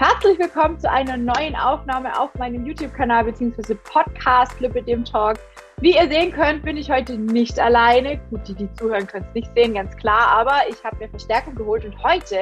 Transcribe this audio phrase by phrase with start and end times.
[0.00, 3.74] Herzlich willkommen zu einer neuen Aufnahme auf meinem YouTube-Kanal bzw.
[3.74, 5.38] Podcast Lippe dem Talk.
[5.80, 8.20] Wie ihr sehen könnt, bin ich heute nicht alleine.
[8.30, 11.56] Gut, die, die zuhören, können es nicht sehen, ganz klar, aber ich habe mir Verstärkung
[11.56, 12.38] geholt und heute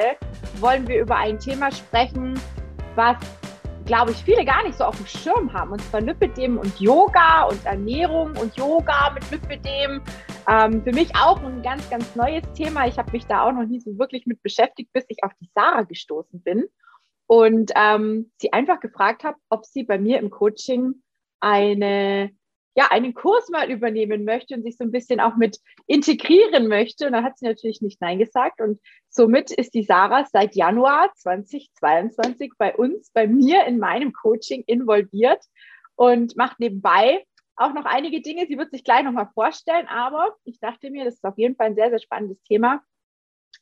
[0.60, 2.38] wollen wir über ein Thema sprechen,
[2.94, 3.16] was,
[3.86, 7.44] glaube ich, viele gar nicht so auf dem Schirm haben, und zwar Lipidem und Yoga
[7.44, 10.02] und Ernährung und Yoga mit Lipidem.
[10.46, 12.86] Ähm, für mich auch ein ganz, ganz neues Thema.
[12.86, 15.48] Ich habe mich da auch noch nie so wirklich mit beschäftigt, bis ich auf die
[15.54, 16.68] Sarah gestoßen bin
[17.26, 21.02] und ähm, sie einfach gefragt habe, ob sie bei mir im Coaching
[21.40, 22.30] eine,
[22.76, 27.06] ja, einen Kurs mal übernehmen möchte und sich so ein bisschen auch mit integrieren möchte.
[27.06, 28.60] Und dann hat sie natürlich nicht Nein gesagt.
[28.60, 34.62] Und somit ist die Sarah seit Januar 2022 bei uns, bei mir in meinem Coaching
[34.66, 35.42] involviert
[35.96, 37.24] und macht nebenbei
[37.56, 38.46] auch noch einige Dinge.
[38.46, 41.68] Sie wird sich gleich nochmal vorstellen, aber ich dachte mir, das ist auf jeden Fall
[41.68, 42.82] ein sehr, sehr spannendes Thema,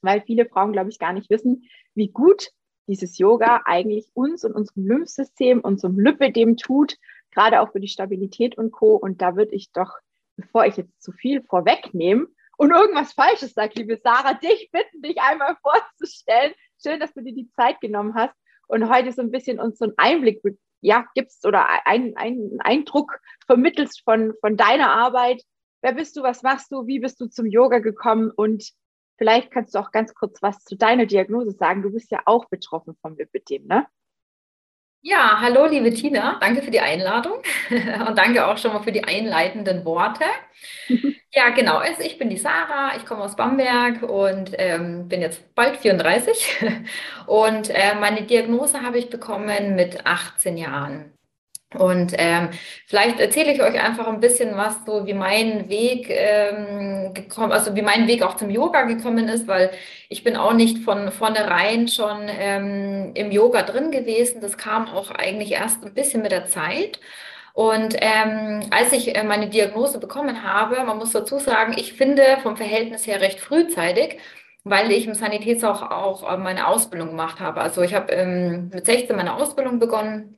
[0.03, 2.51] weil viele Frauen, glaube ich, gar nicht wissen, wie gut
[2.87, 6.97] dieses Yoga eigentlich uns und unserem Lymphsystem, unserem Lipidem tut,
[7.31, 8.97] gerade auch für die Stabilität und Co.
[8.97, 9.93] Und da würde ich doch,
[10.37, 15.21] bevor ich jetzt zu viel vorwegnehme und irgendwas Falsches sage, liebe Sarah, dich bitten, dich
[15.21, 16.53] einmal vorzustellen.
[16.83, 18.35] Schön, dass du dir die Zeit genommen hast
[18.69, 20.43] und heute so ein bisschen uns so einen Einblick
[20.81, 25.43] ja, gibst oder einen, einen Eindruck vermittelst von, von deiner Arbeit.
[25.81, 28.71] Wer bist du, was machst du, wie bist du zum Yoga gekommen und
[29.17, 31.83] Vielleicht kannst du auch ganz kurz was zu deiner Diagnose sagen.
[31.83, 33.87] Du bist ja auch betroffen vom Lipidem, ne?
[35.07, 37.43] Ja, hallo liebe Tina, danke für die Einladung
[38.09, 40.25] und danke auch schon mal für die einleitenden Worte.
[41.31, 45.55] ja, genau, also ich bin die Sarah, ich komme aus Bamberg und ähm, bin jetzt
[45.55, 46.65] bald 34
[47.27, 51.14] und äh, meine Diagnose habe ich bekommen mit 18 Jahren.
[51.75, 52.51] Und ähm,
[52.87, 57.75] vielleicht erzähle ich euch einfach ein bisschen was, so wie mein Weg ähm, gekommen, also
[57.75, 59.71] wie mein Weg auch zum Yoga gekommen ist, weil
[60.09, 64.41] ich bin auch nicht von vornherein schon ähm, im Yoga drin gewesen.
[64.41, 67.01] Das kam auch eigentlich erst ein bisschen mit der Zeit.
[67.55, 72.39] Und ähm, als ich äh, meine Diagnose bekommen habe, man muss dazu sagen, ich finde
[72.43, 74.19] vom Verhältnis her recht frühzeitig,
[74.65, 77.61] weil ich im Sanitätshaus auch äh, meine Ausbildung gemacht habe.
[77.61, 80.37] Also ich habe ähm, mit 16 meine Ausbildung begonnen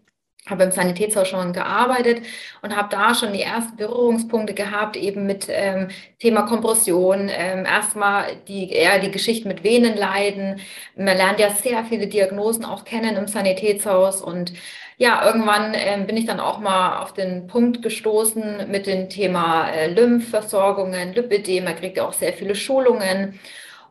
[0.49, 2.23] habe im Sanitätshaus schon gearbeitet
[2.63, 7.29] und habe da schon die ersten Berührungspunkte gehabt, eben mit ähm, Thema Kompression.
[7.29, 10.61] Ähm, erstmal die, eher die Geschichte mit Venenleiden.
[10.97, 14.53] Man lernt ja sehr viele Diagnosen auch kennen im Sanitätshaus und
[14.99, 19.69] ja, irgendwann ähm, bin ich dann auch mal auf den Punkt gestoßen mit dem Thema
[19.71, 21.65] äh, Lymphversorgungen, Lipidem.
[21.65, 23.39] Man kriegt ja auch sehr viele Schulungen.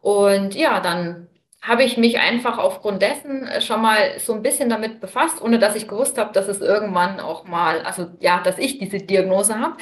[0.02, 1.28] Und ja, dann
[1.68, 5.60] habe ich mich einfach aufgrund dessen äh, schon mal so ein bisschen damit befasst, ohne
[5.60, 9.60] dass ich gewusst habe, dass es irgendwann auch mal, also ja, dass ich diese Diagnose
[9.60, 9.78] habe.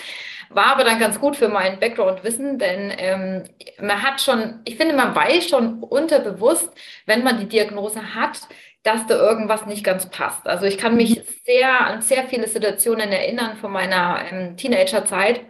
[0.49, 3.43] War aber dann ganz gut für mein Background-Wissen, denn ähm,
[3.81, 6.69] man hat schon, ich finde, man weiß schon unterbewusst,
[7.05, 8.39] wenn man die Diagnose hat,
[8.83, 10.45] dass da irgendwas nicht ganz passt.
[10.45, 15.41] Also ich kann mich sehr an sehr viele Situationen erinnern von meiner ähm, Teenagerzeit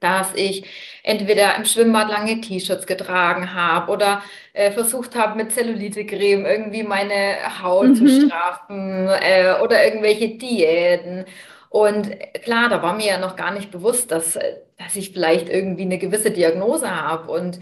[0.00, 0.64] dass ich
[1.02, 4.22] entweder im Schwimmbad lange T-Shirts getragen habe oder
[4.52, 7.94] äh, versucht habe, mit Zellulite-Creme irgendwie meine Haut mhm.
[7.96, 11.24] zu straffen äh, oder irgendwelche Diäten.
[11.70, 12.10] Und
[12.42, 14.38] klar, da war mir ja noch gar nicht bewusst, dass,
[14.78, 17.30] dass ich vielleicht irgendwie eine gewisse Diagnose habe.
[17.30, 17.60] Und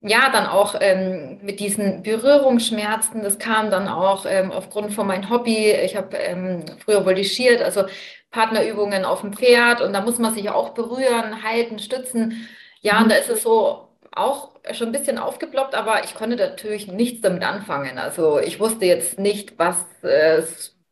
[0.00, 5.30] ja, dann auch ähm, mit diesen Berührungsschmerzen, das kam dann auch ähm, aufgrund von meinem
[5.30, 5.70] Hobby.
[5.70, 7.84] Ich habe ähm, früher voltigiert, also
[8.36, 12.48] Partnerübungen auf dem Pferd und da muss man sich auch berühren, halten, stützen.
[12.82, 16.86] Ja, und da ist es so auch schon ein bisschen aufgeploppt, aber ich konnte natürlich
[16.88, 17.98] nichts damit anfangen.
[17.98, 20.42] Also ich wusste jetzt nicht, was, äh,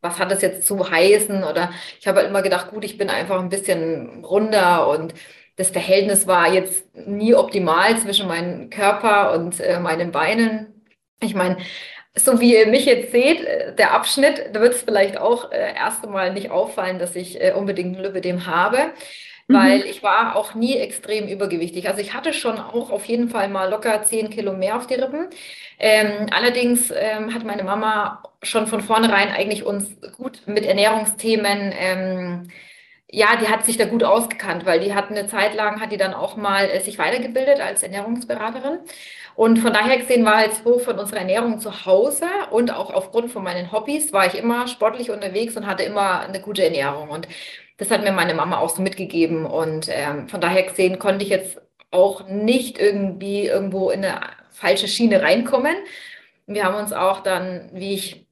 [0.00, 3.10] was hat es jetzt zu heißen oder ich habe halt immer gedacht, gut, ich bin
[3.10, 5.15] einfach ein bisschen runder und
[5.56, 10.84] das Verhältnis war jetzt nie optimal zwischen meinem Körper und äh, meinen Beinen.
[11.21, 11.59] Ich meine,
[12.16, 15.75] so wie ihr mich jetzt seht, äh, der Abschnitt, da wird es vielleicht auch äh,
[15.75, 18.92] erst einmal nicht auffallen, dass ich äh, unbedingt Lipidem habe,
[19.48, 19.84] weil mhm.
[19.86, 21.88] ich war auch nie extrem übergewichtig.
[21.88, 24.94] Also ich hatte schon auch auf jeden Fall mal locker 10 Kilo mehr auf die
[24.94, 25.28] Rippen.
[25.78, 32.49] Ähm, allerdings ähm, hat meine Mama schon von vornherein eigentlich uns gut mit Ernährungsthemen ähm,
[33.14, 35.96] ja, die hat sich da gut ausgekannt, weil die hat eine Zeit lang, hat die
[35.96, 38.81] dann auch mal äh, sich weitergebildet als Ernährungsberaterin.
[39.36, 43.31] Und von daher gesehen war jetzt so von unserer Ernährung zu Hause und auch aufgrund
[43.32, 47.08] von meinen Hobbys war ich immer sportlich unterwegs und hatte immer eine gute Ernährung.
[47.10, 47.28] Und
[47.78, 49.46] das hat mir meine Mama auch so mitgegeben.
[49.46, 51.60] Und ähm, von daher gesehen konnte ich jetzt
[51.90, 54.20] auch nicht irgendwie irgendwo in eine
[54.50, 55.76] falsche Schiene reinkommen.
[56.46, 58.26] Wir haben uns auch dann, wie ich,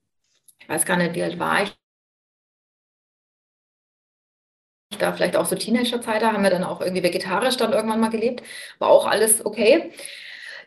[0.60, 1.72] ich weiß gar nicht, wie alt war ich,
[4.98, 8.10] da vielleicht auch so Teenagerzeit, da haben wir dann auch irgendwie vegetarisch dann irgendwann mal
[8.10, 8.42] gelebt,
[8.78, 9.90] war auch alles okay.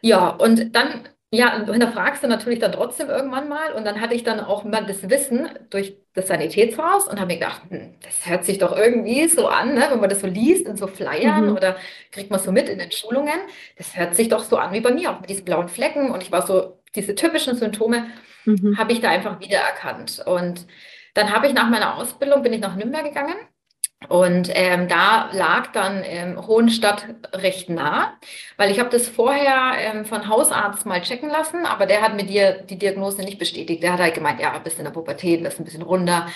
[0.06, 3.74] Ja, und dann ja, und da fragst du natürlich dann trotzdem irgendwann mal.
[3.74, 7.40] Und dann hatte ich dann auch mal das Wissen durch das Sanitätshaus und habe mir
[7.40, 9.88] gedacht, hm, das hört sich doch irgendwie so an, ne?
[9.90, 11.56] wenn man das so liest in so Flyern mhm.
[11.56, 11.75] oder
[12.12, 13.34] kriegt man so mit in den Schulungen.
[13.78, 16.12] Das hört sich doch so an wie bei mir, auch mit diesen blauen Flecken.
[16.12, 18.06] Und ich war so, diese typischen Symptome
[18.46, 18.78] mhm.
[18.78, 20.24] habe ich da einfach wiedererkannt.
[20.25, 20.68] Und
[21.16, 23.36] dann habe ich nach meiner Ausbildung, bin ich nach Nürnberg gegangen
[24.07, 28.13] und ähm, da lag dann ähm, Hohenstadt recht nah,
[28.57, 32.25] weil ich habe das vorher ähm, von Hausarzt mal checken lassen, aber der hat mir
[32.25, 33.84] die, die Diagnose nicht bestätigt.
[33.84, 36.28] Der hat halt gemeint, ja, bist in der Pubertät, bist ein bisschen runder.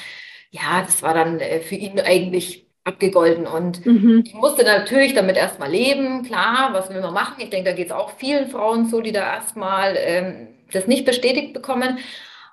[0.52, 3.46] Ja, das war dann äh, für ihn eigentlich abgegolten.
[3.46, 4.24] Und mhm.
[4.26, 7.36] ich musste natürlich damit erstmal leben, klar, was will man machen?
[7.38, 11.06] Ich denke, da geht es auch vielen Frauen so, die da erstmal ähm, das nicht
[11.06, 12.00] bestätigt bekommen.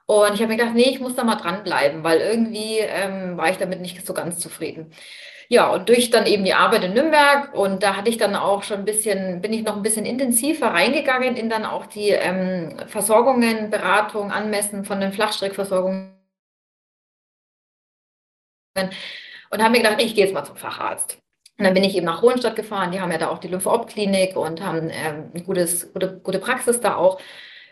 [0.07, 3.51] Und ich habe mir gedacht, nee, ich muss da mal dranbleiben, weil irgendwie ähm, war
[3.51, 4.93] ich damit nicht so ganz zufrieden.
[5.49, 8.63] Ja, und durch dann eben die Arbeit in Nürnberg und da hatte ich dann auch
[8.65, 12.77] schon ein bisschen, bin ich noch ein bisschen intensiver reingegangen in dann auch die ähm,
[12.89, 16.17] Versorgungen, Beratung, Anmessen von den Flachstrickversorgungen
[19.51, 21.19] und habe mir gedacht, ich gehe jetzt mal zum Facharzt.
[21.59, 24.37] Und dann bin ich eben nach Hohenstadt gefahren, die haben ja da auch die Lympho-Op-Klinik
[24.37, 25.67] und haben ähm, eine gute,
[26.23, 27.19] gute Praxis da auch.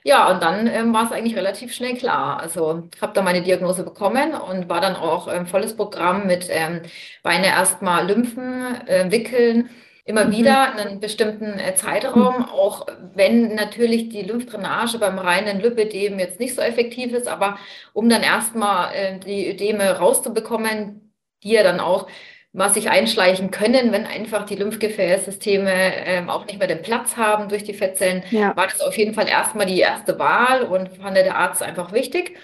[0.06, 2.38] Ja, und dann ähm, war es eigentlich relativ schnell klar.
[2.38, 6.48] Also ich habe da meine Diagnose bekommen und war dann auch ähm, volles Programm mit
[6.50, 6.82] ähm,
[7.22, 9.70] Beine erstmal Lymphen, äh, wickeln,
[10.04, 10.32] immer mhm.
[10.32, 12.44] wieder einen bestimmten äh, Zeitraum, mhm.
[12.50, 17.58] auch wenn natürlich die Lymphdrainage beim reinen Lipödem jetzt nicht so effektiv ist, aber
[17.94, 22.08] um dann erstmal äh, die Ödeme rauszubekommen, die ja dann auch
[22.54, 25.72] was sich einschleichen können, wenn einfach die Lymphgefäßsysteme
[26.06, 28.56] ähm, auch nicht mehr den Platz haben durch die Fettzellen, ja.
[28.56, 32.36] war das auf jeden Fall erstmal die erste Wahl und fand der Arzt einfach wichtig.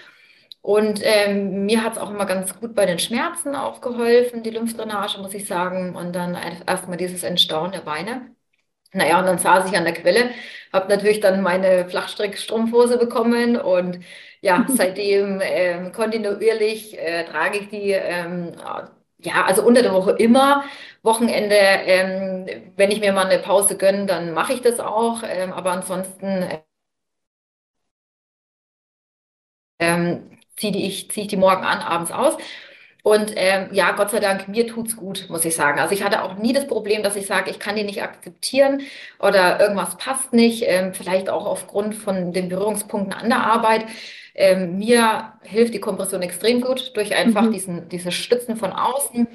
[0.61, 4.51] Und ähm, mir hat es auch immer ganz gut bei den Schmerzen auch geholfen, die
[4.51, 5.95] Lymphdrainage, muss ich sagen.
[5.95, 6.37] Und dann
[6.67, 8.35] erstmal dieses Entstauen der Beine.
[8.93, 10.31] Naja, und dann saß ich an der Quelle,
[10.73, 13.99] habe natürlich dann meine Flachstrickstrumpfhose bekommen und
[14.41, 18.53] ja, seitdem ähm, kontinuierlich äh, trage ich die ähm,
[19.23, 20.63] ja, also unter der Woche immer.
[21.03, 22.45] Wochenende, ähm,
[22.77, 25.23] wenn ich mir mal eine Pause gönne, dann mache ich das auch.
[25.23, 26.45] Ähm, aber ansonsten
[29.79, 32.37] ähm, ziehe ich, zieh ich die morgen an, abends aus.
[33.03, 35.79] Und ähm, ja, Gott sei Dank, mir tut's gut, muss ich sagen.
[35.79, 38.81] Also ich hatte auch nie das Problem, dass ich sage, ich kann die nicht akzeptieren
[39.19, 43.85] oder irgendwas passt nicht, ähm, vielleicht auch aufgrund von den Berührungspunkten an der Arbeit.
[44.35, 47.51] Ähm, mir hilft die Kompression extrem gut durch einfach mhm.
[47.51, 49.27] diesen, diese Stützen von außen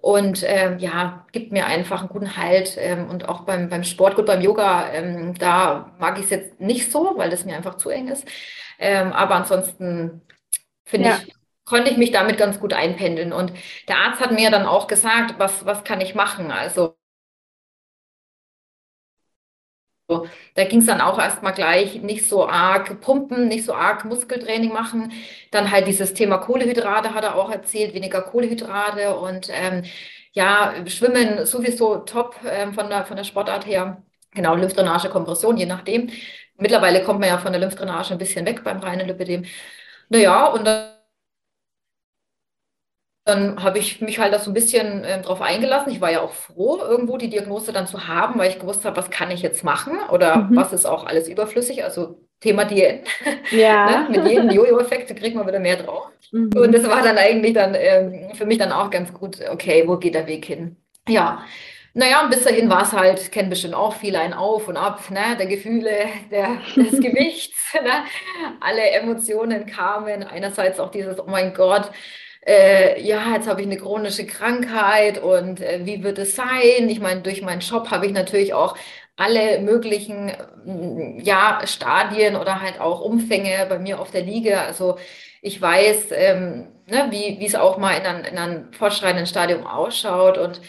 [0.00, 4.14] und ähm, ja, gibt mir einfach einen guten Halt ähm, und auch beim, beim Sport,
[4.14, 7.76] gut beim Yoga, ähm, da mag ich es jetzt nicht so, weil das mir einfach
[7.76, 8.24] zu eng ist.
[8.78, 10.22] Ähm, aber ansonsten
[10.84, 11.18] finde ja.
[11.26, 11.34] ich,
[11.68, 13.32] konnte ich mich damit ganz gut einpendeln.
[13.32, 13.52] Und
[13.88, 16.50] der Arzt hat mir dann auch gesagt, was, was kann ich machen?
[16.50, 16.96] Also
[20.54, 24.72] Da ging es dann auch erstmal gleich nicht so arg pumpen, nicht so arg Muskeltraining
[24.72, 25.12] machen.
[25.50, 29.84] Dann halt dieses Thema Kohlehydrate hat er auch erzählt, weniger Kohlehydrate und ähm,
[30.32, 34.02] ja, Schwimmen sowieso top ähm, von, der, von der Sportart her.
[34.34, 36.10] Genau, Lymphdrainage, Kompression, je nachdem.
[36.56, 39.44] Mittlerweile kommt man ja von der Lymphdrainage ein bisschen weg beim reinen Lipidem.
[40.10, 40.97] Naja, und dann
[43.28, 45.92] dann habe ich mich halt da so ein bisschen äh, drauf eingelassen.
[45.92, 48.96] Ich war ja auch froh, irgendwo die Diagnose dann zu haben, weil ich gewusst habe,
[48.96, 50.56] was kann ich jetzt machen oder mhm.
[50.56, 51.84] was ist auch alles überflüssig.
[51.84, 53.06] Also Thema Diät.
[53.50, 54.08] Ja.
[54.08, 54.18] ne?
[54.18, 56.06] Mit jedem Jojo-Effekt kriegt man wieder mehr drauf.
[56.32, 56.50] Mhm.
[56.56, 59.96] Und das war dann eigentlich dann ähm, für mich dann auch ganz gut, okay, wo
[59.96, 60.76] geht der Weg hin?
[61.08, 61.44] Ja.
[61.94, 65.10] Naja, und bis dahin war es halt, kennen bestimmt auch viele ein Auf und Ab,
[65.10, 68.04] ne, der Gefühle, der, des Gewichts, ne?
[68.60, 70.22] alle Emotionen kamen.
[70.22, 71.90] Einerseits auch dieses, oh mein Gott,
[72.46, 76.88] äh, ja, jetzt habe ich eine chronische Krankheit und äh, wie wird es sein?
[76.88, 78.76] Ich meine, durch meinen Shop habe ich natürlich auch
[79.16, 80.32] alle möglichen
[80.64, 84.60] mm, ja, Stadien oder halt auch Umfänge bei mir auf der Liege.
[84.60, 84.98] Also
[85.42, 90.38] ich weiß, ähm, ne, wie es auch mal in einem, in einem fortschreitenden Stadium ausschaut
[90.38, 90.60] und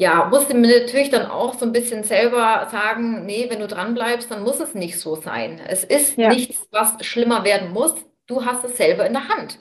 [0.00, 3.92] ja, musste mir natürlich dann auch so ein bisschen selber sagen, nee, wenn du dran
[3.92, 5.60] bleibst, dann muss es nicht so sein.
[5.68, 6.30] Es ist ja.
[6.30, 7.94] nichts, was schlimmer werden muss.
[8.26, 9.58] Du hast es selber in der Hand.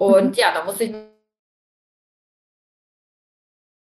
[0.00, 0.34] Und mhm.
[0.34, 1.04] ja, da muss ich mir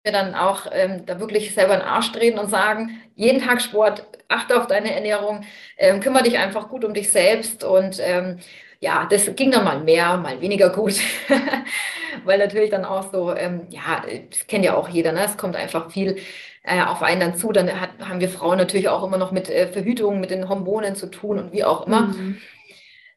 [0.03, 4.05] dann auch ähm, da wirklich selber in den Arsch drehen und sagen, jeden Tag Sport,
[4.27, 5.45] achte auf deine Ernährung,
[5.77, 8.39] ähm, kümmere dich einfach gut um dich selbst und ähm,
[8.81, 10.95] ja, das ging dann mal mehr, mal weniger gut,
[12.25, 15.23] weil natürlich dann auch so, ähm, ja, das kennt ja auch jeder, ne?
[15.23, 16.17] es kommt einfach viel
[16.63, 19.49] äh, auf einen dann zu, dann hat, haben wir Frauen natürlich auch immer noch mit
[19.49, 22.01] äh, Verhütung, mit den Hormonen zu tun und wie auch immer.
[22.07, 22.41] Mhm.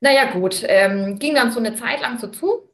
[0.00, 2.71] Naja gut, ähm, ging dann so eine Zeit lang so zu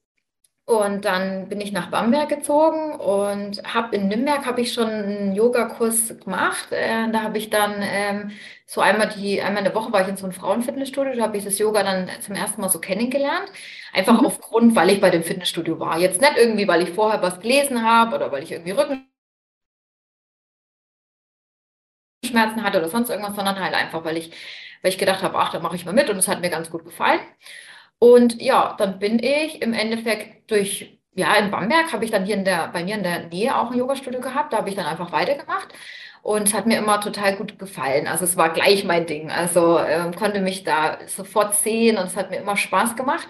[0.68, 5.32] Und dann bin ich nach Bamberg gezogen und habe in Nürnberg habe ich schon einen
[5.34, 6.70] Yogakurs gemacht.
[6.72, 8.32] Äh, da habe ich dann ähm,
[8.66, 11.38] so einmal die einmal in der Woche war ich in so einem Frauenfitnessstudio, da habe
[11.38, 13.50] ich das Yoga dann zum ersten Mal so kennengelernt.
[13.94, 14.26] Einfach mhm.
[14.26, 15.98] aufgrund, weil ich bei dem Fitnessstudio war.
[15.98, 19.08] Jetzt nicht irgendwie, weil ich vorher was gelesen habe oder weil ich irgendwie Rückenschmerzen
[22.62, 24.32] hatte oder sonst irgendwas, sondern halt einfach, weil ich,
[24.82, 26.68] weil ich gedacht habe, ach, da mache ich mal mit und es hat mir ganz
[26.70, 27.20] gut gefallen.
[27.98, 32.36] Und ja, dann bin ich im Endeffekt durch, ja, in Bamberg habe ich dann hier
[32.36, 34.52] in der, bei mir in der Nähe auch ein Yoga-Studio gehabt.
[34.52, 35.68] Da habe ich dann einfach weitergemacht.
[36.22, 38.06] Und es hat mir immer total gut gefallen.
[38.06, 39.30] Also es war gleich mein Ding.
[39.30, 43.28] Also äh, konnte mich da sofort sehen und es hat mir immer Spaß gemacht.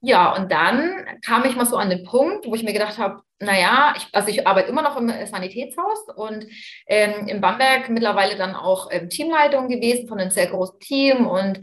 [0.00, 3.22] Ja, und dann kam ich mal so an den Punkt, wo ich mir gedacht habe,
[3.40, 6.46] naja, ich, also ich arbeite immer noch im Sanitätshaus und
[6.86, 11.60] ähm, in Bamberg mittlerweile dann auch ähm, Teamleitung gewesen von einem sehr großen Team und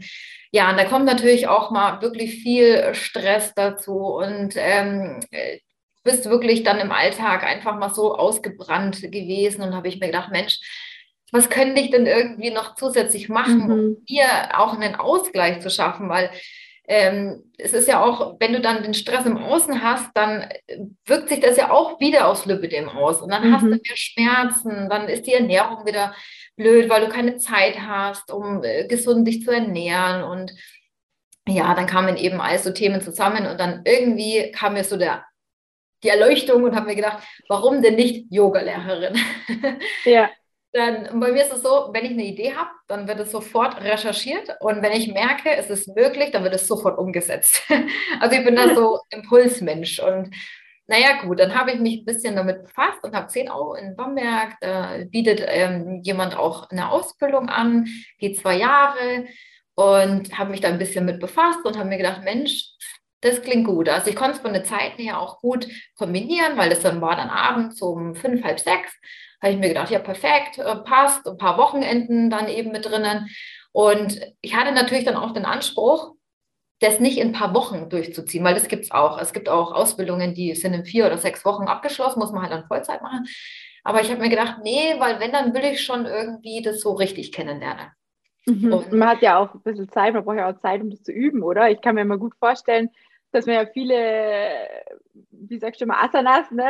[0.54, 5.18] ja, und da kommt natürlich auch mal wirklich viel Stress dazu und ähm,
[6.04, 10.30] bist wirklich dann im Alltag einfach mal so ausgebrannt gewesen und habe ich mir gedacht,
[10.30, 10.60] Mensch,
[11.32, 13.72] was könnte ich denn irgendwie noch zusätzlich machen, mhm.
[13.72, 16.30] um hier auch einen Ausgleich zu schaffen, weil
[16.86, 20.48] ähm, es ist ja auch, wenn du dann den Stress im Außen hast, dann
[21.04, 23.54] wirkt sich das ja auch wieder aufs Lipidem aus und dann mhm.
[23.54, 23.80] hast du mhm.
[23.82, 26.14] mehr Schmerzen, dann ist die Ernährung wieder
[26.56, 30.22] blöd, weil du keine Zeit hast, um äh, gesund dich zu ernähren.
[30.22, 30.52] Und
[31.46, 35.24] ja, dann kamen eben all so Themen zusammen und dann irgendwie kam mir so der,
[36.02, 39.18] die Erleuchtung und habe mir gedacht, warum denn nicht Yogalehrerin?
[40.04, 40.30] Ja.
[40.76, 43.80] Dann, bei mir ist es so, wenn ich eine Idee habe, dann wird es sofort
[43.80, 47.62] recherchiert und wenn ich merke, es ist möglich, dann wird es sofort umgesetzt.
[48.20, 50.34] Also ich bin da so Impulsmensch und
[50.86, 53.96] naja, gut, dann habe ich mich ein bisschen damit befasst und habe gesehen, oh, in
[53.96, 57.86] Bamberg, da bietet ähm, jemand auch eine Ausbildung an,
[58.18, 59.26] geht zwei Jahre
[59.74, 62.70] und habe mich da ein bisschen mit befasst und habe mir gedacht, Mensch,
[63.22, 63.88] das klingt gut.
[63.88, 67.16] Also ich konnte es von der Zeit her auch gut kombinieren, weil das dann war
[67.16, 68.92] dann abends um fünf, halb sechs.
[69.42, 73.28] Habe ich mir gedacht, ja, perfekt, äh, passt, ein paar Wochenenden dann eben mit drinnen.
[73.72, 76.14] Und ich hatte natürlich dann auch den Anspruch,
[76.84, 79.18] das nicht in ein paar Wochen durchzuziehen, weil das gibt es auch.
[79.18, 82.52] Es gibt auch Ausbildungen, die sind in vier oder sechs Wochen abgeschlossen, muss man halt
[82.52, 83.26] dann Vollzeit machen.
[83.82, 86.92] Aber ich habe mir gedacht, nee, weil wenn, dann will ich schon irgendwie das so
[86.92, 87.86] richtig kennenlernen.
[88.46, 88.72] Mhm.
[88.72, 91.02] Und man hat ja auch ein bisschen Zeit, man braucht ja auch Zeit, um das
[91.02, 91.70] zu üben, oder?
[91.70, 92.90] Ich kann mir mal gut vorstellen,
[93.32, 94.52] dass man ja viele,
[95.30, 96.64] wie sagst du mal, Asanas, ne,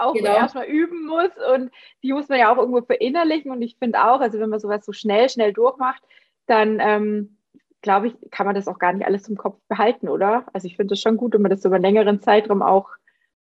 [0.00, 0.34] auch genau.
[0.34, 1.70] erstmal üben muss und
[2.02, 4.84] die muss man ja auch irgendwo verinnerlichen und ich finde auch, also wenn man sowas
[4.84, 6.02] so schnell, schnell durchmacht,
[6.46, 7.37] dann ähm,
[7.82, 10.46] glaube ich, kann man das auch gar nicht alles im Kopf behalten, oder?
[10.52, 12.88] Also ich finde es schon gut, wenn man das über einen längeren Zeitraum auch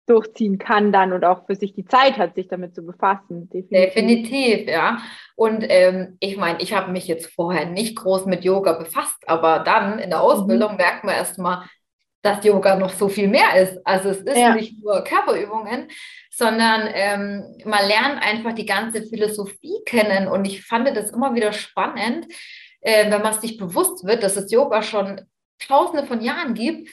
[0.07, 3.49] durchziehen kann dann und auch für sich die Zeit hat, sich damit zu befassen.
[3.49, 4.99] Definitiv, Definitiv ja.
[5.37, 9.61] Und ähm, ich meine, ich habe mich jetzt vorher nicht groß mit Yoga befasst, aber
[9.61, 10.79] dann in der Ausbildung mhm.
[10.79, 11.65] merkt man erstmal,
[12.23, 13.79] dass Yoga noch so viel mehr ist.
[13.85, 14.55] Also es ist ja.
[14.55, 15.89] nicht nur Körperübungen,
[16.31, 20.29] sondern ähm, man lernt einfach die ganze Philosophie kennen.
[20.29, 22.27] Und ich fand das immer wieder spannend,
[22.81, 25.21] äh, wenn man sich bewusst wird, dass es Yoga schon
[25.59, 26.89] tausende von Jahren gibt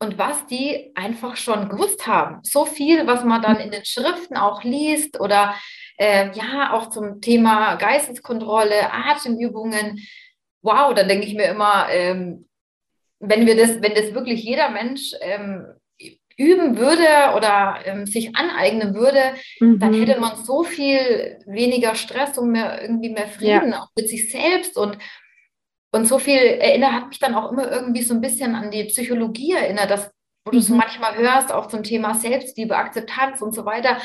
[0.00, 2.40] und was die einfach schon gewusst haben.
[2.42, 5.54] So viel, was man dann in den Schriften auch liest oder
[5.98, 10.00] äh, ja, auch zum Thema Geisteskontrolle, Atemübungen.
[10.62, 12.48] Wow, dann denke ich mir immer, ähm,
[13.20, 15.66] wenn wir das, wenn das wirklich jeder Mensch ähm,
[16.38, 19.78] üben würde oder ähm, sich aneignen würde, mhm.
[19.78, 23.82] dann hätte man so viel weniger Stress und mehr irgendwie mehr Frieden ja.
[23.82, 24.98] auch mit sich selbst und
[25.90, 28.84] und so viel erinnert hat mich dann auch immer irgendwie so ein bisschen an die
[28.84, 30.10] Psychologie erinnert, dass
[30.44, 30.80] wo du so mhm.
[30.80, 33.98] manchmal hörst, auch zum Thema Selbstliebe, Akzeptanz und so weiter,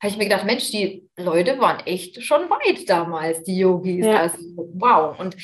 [0.00, 4.04] habe ich mir gedacht, Mensch, die Leute waren echt schon weit damals, die Yogis.
[4.04, 4.20] Ja.
[4.20, 4.38] Also
[4.74, 5.18] wow.
[5.18, 5.36] Und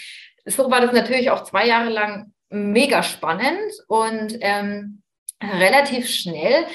[0.45, 5.03] so war das natürlich auch zwei Jahre lang mega spannend und ähm,
[5.43, 6.67] relativ schnell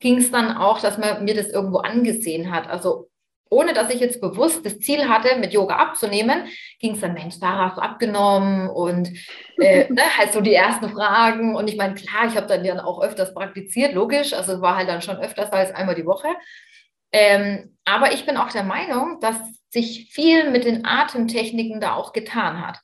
[0.00, 2.68] ging es dann auch, dass man mir das irgendwo angesehen hat.
[2.68, 3.08] Also
[3.50, 6.48] ohne dass ich jetzt bewusst das Ziel hatte, mit Yoga abzunehmen,
[6.80, 8.68] ging es dann, Mensch, Sarah, hast du abgenommen?
[8.68, 9.10] Und
[9.58, 11.54] äh, ne, halt so die ersten Fragen.
[11.54, 14.32] Und ich meine, klar, ich habe dann ja auch öfters praktiziert, logisch.
[14.32, 16.28] Also war halt dann schon öfters als einmal die Woche.
[17.12, 19.36] Ähm, aber ich bin auch der Meinung, dass
[19.70, 22.80] sich viel mit den Atemtechniken da auch getan hat.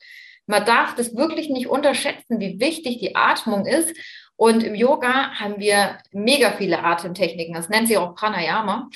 [0.47, 3.97] Man darf das wirklich nicht unterschätzen, wie wichtig die Atmung ist.
[4.41, 7.53] Und im Yoga haben wir mega viele Atemtechniken.
[7.53, 8.89] Das nennt sich auch Pranayama.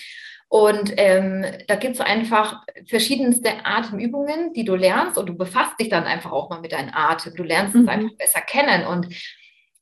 [0.49, 5.91] Und ähm, da gibt es einfach verschiedenste Atemübungen, die du lernst und du befasst dich
[5.91, 7.35] dann einfach auch mal mit deinem Atem.
[7.35, 7.83] Du lernst mhm.
[7.83, 9.15] es einfach besser kennen und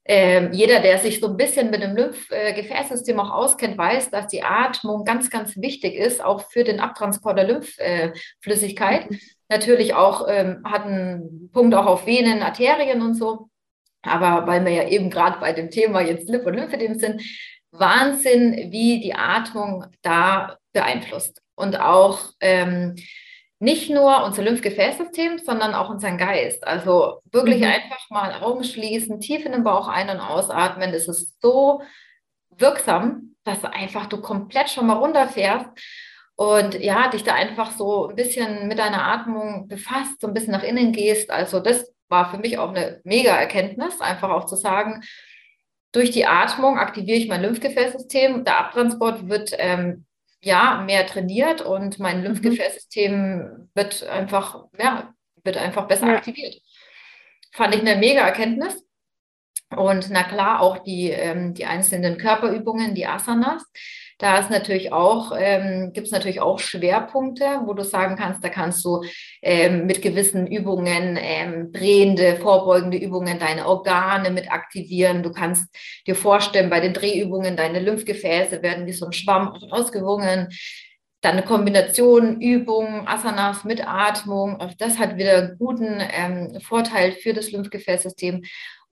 [0.05, 4.43] ähm, jeder, der sich so ein bisschen mit dem Lymphgefäßsystem auch auskennt, weiß, dass die
[4.43, 9.09] Atmung ganz, ganz wichtig ist, auch für den Abtransport der Lymphflüssigkeit.
[9.09, 9.21] Mhm
[9.53, 13.51] natürlich auch, ähm, hat einen Punkt auch auf Venen, Arterien und so.
[14.03, 17.23] Aber weil wir ja eben gerade bei dem Thema jetzt Lip und Lymphedem sind,
[17.71, 21.41] Wahnsinn, wie die Atmung da beeinflusst.
[21.55, 22.97] Und auch ähm,
[23.59, 26.67] nicht nur unser Lymphgefäßsystem, sondern auch unseren Geist.
[26.67, 27.69] Also wirklich mhm.
[27.69, 30.93] einfach mal Augen schließen, tief in den Bauch ein- und ausatmen.
[30.93, 31.81] Es ist so
[32.51, 35.67] wirksam, dass einfach du komplett schon mal runterfährst
[36.37, 40.53] und ja, dich da einfach so ein bisschen mit deiner Atmung befasst, so ein bisschen
[40.53, 41.31] nach innen gehst.
[41.31, 45.03] Also das war für mich auch eine mega Erkenntnis, einfach auch zu sagen,
[45.91, 48.45] durch die Atmung aktiviere ich mein Lymphgefäßsystem.
[48.45, 50.07] Der Abtransport wird ähm,
[50.41, 52.25] ja mehr trainiert und mein mhm.
[52.25, 56.17] Lymphgefäßsystem wird einfach, ja, wird einfach besser ja.
[56.17, 56.57] aktiviert.
[57.53, 58.85] Fand ich eine mega Erkenntnis.
[59.77, 63.65] Und na klar, auch die, ähm, die einzelnen Körperübungen, die Asanas.
[64.19, 68.51] Da ist natürlich auch, ähm, gibt es natürlich auch Schwerpunkte, wo du sagen kannst, da
[68.51, 69.03] kannst du
[69.43, 75.25] ähm, mit gewissen Übungen, ähm, drehende, vorbeugende Übungen deine Organe mit aktivieren.
[75.25, 75.75] Du kannst
[76.07, 80.49] dir vorstellen, bei den Drehübungen deine Lymphgefäße werden wie so ein Schwamm ausgewogen.
[81.21, 84.61] Dann eine Kombination Übung, Asanas mit Atmung.
[84.61, 88.43] Auch das hat wieder guten ähm, Vorteil für das Lymphgefäßsystem.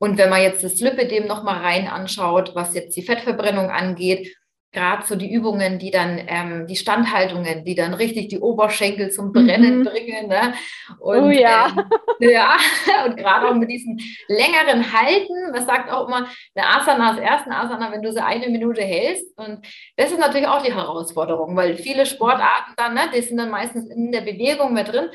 [0.00, 4.34] Und wenn man jetzt das Lipidem nochmal rein anschaut, was jetzt die Fettverbrennung angeht,
[4.72, 9.32] gerade so die Übungen, die dann, ähm, die Standhaltungen, die dann richtig die Oberschenkel zum
[9.32, 9.84] Brennen mhm.
[9.84, 10.28] bringen.
[10.28, 10.54] Ne?
[11.00, 11.66] Und, oh ja.
[12.20, 12.56] Ähm, ja,
[13.04, 17.50] und gerade auch mit diesem längeren Halten, man sagt auch immer, eine Asana, das erste
[17.50, 19.36] Asana, wenn du sie eine Minute hältst.
[19.36, 19.66] Und
[19.96, 23.90] das ist natürlich auch die Herausforderung, weil viele Sportarten dann, ne, die sind dann meistens
[23.90, 25.10] in der Bewegung mehr drin.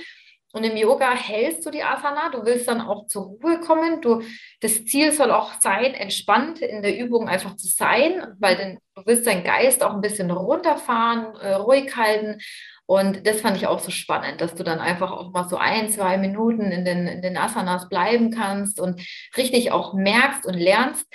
[0.55, 3.99] Und im Yoga hältst du die Asana, du willst dann auch zur Ruhe kommen.
[3.99, 4.21] Du,
[4.61, 9.01] das Ziel soll auch sein, entspannt in der Übung einfach zu sein, weil den, du
[9.05, 12.39] willst deinen Geist auch ein bisschen runterfahren, äh, ruhig halten.
[12.85, 15.89] Und das fand ich auch so spannend, dass du dann einfach auch mal so ein,
[15.89, 19.01] zwei Minuten in den, in den Asanas bleiben kannst und
[19.35, 21.05] richtig auch merkst und lernst,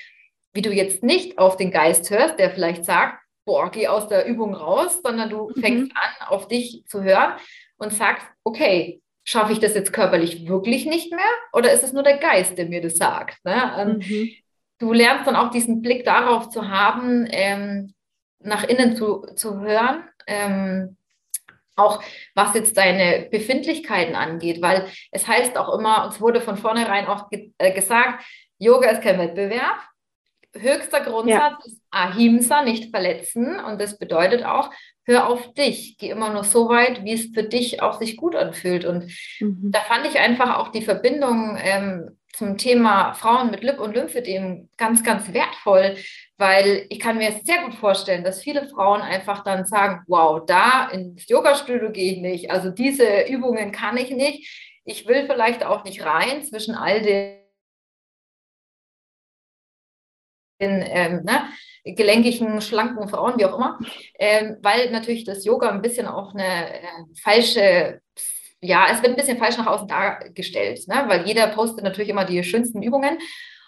[0.52, 4.26] wie du jetzt nicht auf den Geist hörst, der vielleicht sagt, boah, geh aus der
[4.26, 5.61] Übung raus, sondern du mhm.
[5.62, 7.38] fängst an, auf dich zu hören
[7.78, 11.21] und sagst, okay, schaffe ich das jetzt körperlich wirklich nicht mehr
[11.53, 13.45] oder ist es nur der Geist, der mir das sagt?
[13.45, 14.00] Ne?
[14.00, 14.31] Mhm.
[14.79, 17.95] Du lernst dann auch diesen Blick darauf zu haben, ähm,
[18.39, 20.04] nach innen zu, zu hören.
[20.26, 20.97] Ähm,
[21.76, 22.02] auch
[22.35, 27.30] was jetzt deine Befindlichkeiten angeht, weil es heißt auch immer, uns wurde von vornherein auch
[27.30, 28.25] ge äh, gesagt,
[28.59, 29.78] Yoga ist kein Wettbewerb.
[30.54, 31.59] Höchster Grundsatz ja.
[31.65, 33.59] ist Ahimsa, nicht verletzen.
[33.61, 34.71] Und das bedeutet auch,
[35.04, 38.36] hör auf dich, geh immer nur so weit, wie es für dich auch sich gut
[38.36, 38.84] anfühlt.
[38.84, 39.04] Und
[39.41, 39.71] mhm.
[39.73, 44.69] da fand ich einfach auch die Verbindung ähm, zum Thema Frauen mit Lip- und Lymphedem
[44.76, 45.97] ganz, ganz wertvoll,
[46.36, 50.89] weil ich kann mir sehr gut vorstellen, dass viele Frauen einfach dann sagen, wow, da
[50.89, 54.78] ins Yoga-Studio gehe ich nicht, also diese Übungen kann ich nicht.
[54.84, 57.41] Ich will vielleicht auch nicht rein zwischen all den
[60.60, 61.49] ähm, ne,
[61.84, 63.78] gelenkigen, schlanken Frauen, wie auch immer,
[64.19, 66.82] ähm, weil natürlich das Yoga ein bisschen auch eine äh,
[67.23, 68.00] falsche,
[68.60, 71.04] ja, es wird ein bisschen falsch nach außen dargestellt, ne?
[71.06, 73.19] weil jeder postet natürlich immer die schönsten Übungen.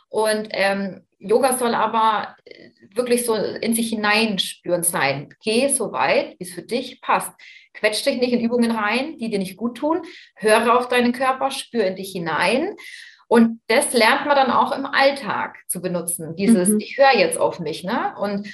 [0.08, 5.34] Und ähm, Yoga soll aber äh, wirklich so in sich hineinspüren sein.
[5.42, 7.32] Geh so weit, wie es für dich passt.
[7.72, 10.02] Quetsch dich nicht in Übungen rein, die dir nicht gut tun.
[10.36, 12.76] Höre auf deinen Körper, spür in dich hinein.
[13.32, 16.36] Und das lernt man dann auch im Alltag zu benutzen.
[16.36, 16.80] Dieses, mhm.
[16.80, 18.14] ich höre jetzt auf mich, ne?
[18.20, 18.46] Und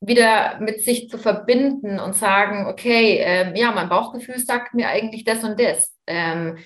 [0.00, 5.24] wieder mit sich zu verbinden und sagen, okay, ähm, ja, mein Bauchgefühl sagt mir eigentlich
[5.24, 5.94] das und das.
[6.06, 6.56] Ähm,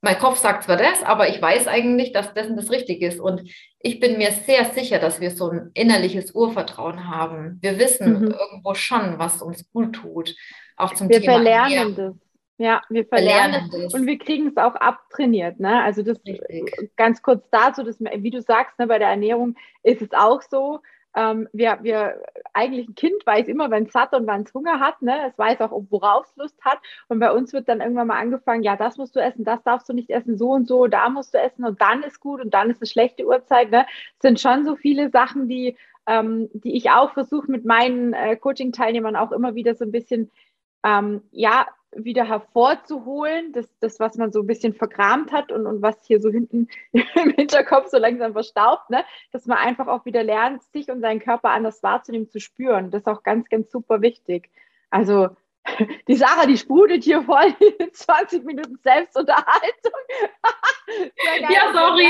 [0.00, 3.20] mein Kopf sagt zwar das, aber ich weiß eigentlich, dass das und das richtig ist.
[3.20, 3.48] Und
[3.78, 7.60] ich bin mir sehr sicher, dass wir so ein innerliches Urvertrauen haben.
[7.62, 8.32] Wir wissen mhm.
[8.32, 10.34] irgendwo schon, was uns gut tut.
[10.76, 11.44] Auch zum wir Thema.
[11.44, 12.23] Wir verlernen das.
[12.56, 15.58] Ja, wir verlernen es und wir kriegen es auch abtrainiert.
[15.58, 15.82] Ne?
[15.82, 16.92] Also das Richtig.
[16.96, 20.80] ganz kurz dazu, dass, wie du sagst, ne, bei der Ernährung ist es auch so.
[21.16, 24.80] Ähm, wir, wir, eigentlich ein Kind weiß immer, wenn es satt und wann es Hunger
[24.80, 25.00] hat.
[25.02, 25.28] Ne?
[25.28, 26.78] Es weiß auch, worauf es Lust hat.
[27.08, 29.88] Und bei uns wird dann irgendwann mal angefangen, ja, das musst du essen, das darfst
[29.88, 32.52] du nicht essen, so und so, da musst du essen und dann ist gut und
[32.52, 33.70] dann ist eine schlechte Uhrzeit.
[33.70, 33.86] Ne?
[34.16, 38.36] Es sind schon so viele Sachen, die, ähm, die ich auch versuche mit meinen äh,
[38.36, 40.30] Coaching-Teilnehmern auch immer wieder so ein bisschen,
[40.84, 41.66] ähm, ja,
[41.96, 46.20] wieder hervorzuholen, das, das, was man so ein bisschen verkramt hat und, und was hier
[46.20, 49.04] so hinten im Hinterkopf so langsam verstaubt, ne?
[49.32, 52.90] dass man einfach auch wieder lernt, sich und seinen Körper anders wahrzunehmen, zu spüren.
[52.90, 54.50] Das ist auch ganz, ganz super wichtig.
[54.90, 55.30] Also
[56.08, 57.54] die Sarah, die sprudelt hier voll
[57.92, 59.92] 20 Minuten Selbstunterhaltung.
[61.40, 62.08] ja, sorry.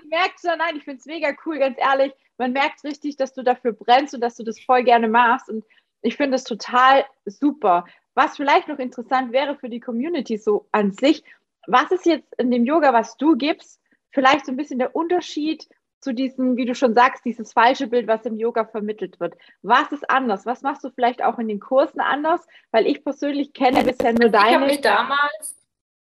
[0.00, 2.12] Du merkst schon, nein, ich finde es mega cool, ganz ehrlich.
[2.38, 5.50] Man merkt richtig, dass du dafür brennst und dass du das voll gerne machst.
[5.50, 5.64] Und
[6.02, 7.86] ich finde es total super.
[8.14, 11.24] Was vielleicht noch interessant wäre für die Community so an sich,
[11.66, 15.68] was ist jetzt in dem Yoga, was du gibst, vielleicht so ein bisschen der Unterschied
[16.00, 19.34] zu diesem, wie du schon sagst, dieses falsche Bild, was im Yoga vermittelt wird.
[19.62, 20.44] Was ist anders?
[20.44, 22.44] Was machst du vielleicht auch in den Kursen anders?
[22.72, 24.48] Weil ich persönlich kenne bisher nur deine.
[24.48, 25.56] Ich habe mich damals.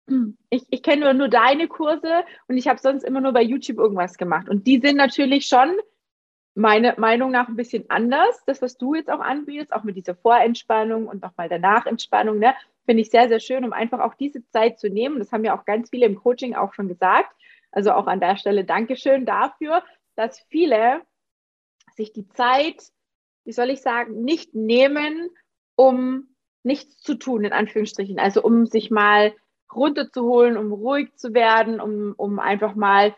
[0.53, 3.79] Ich, ich kenne nur, nur deine Kurse und ich habe sonst immer nur bei YouTube
[3.79, 4.48] irgendwas gemacht.
[4.48, 5.76] Und die sind natürlich schon
[6.61, 8.42] meiner Meinung nach ein bisschen anders.
[8.46, 12.55] Das, was du jetzt auch anbietest, auch mit dieser Vorentspannung und nochmal danach Entspannung, ne,
[12.85, 15.18] finde ich sehr, sehr schön, um einfach auch diese Zeit zu nehmen.
[15.18, 17.35] Das haben ja auch ganz viele im Coaching auch schon gesagt.
[17.73, 19.83] Also auch an der Stelle Dankeschön dafür,
[20.16, 21.03] dass viele
[21.96, 22.83] sich die Zeit,
[23.44, 25.31] wie soll ich sagen, nicht nehmen,
[25.77, 28.18] um nichts zu tun, in Anführungsstrichen.
[28.18, 29.35] Also um sich mal
[29.73, 33.14] runterzuholen, um ruhig zu werden, um, um einfach mal,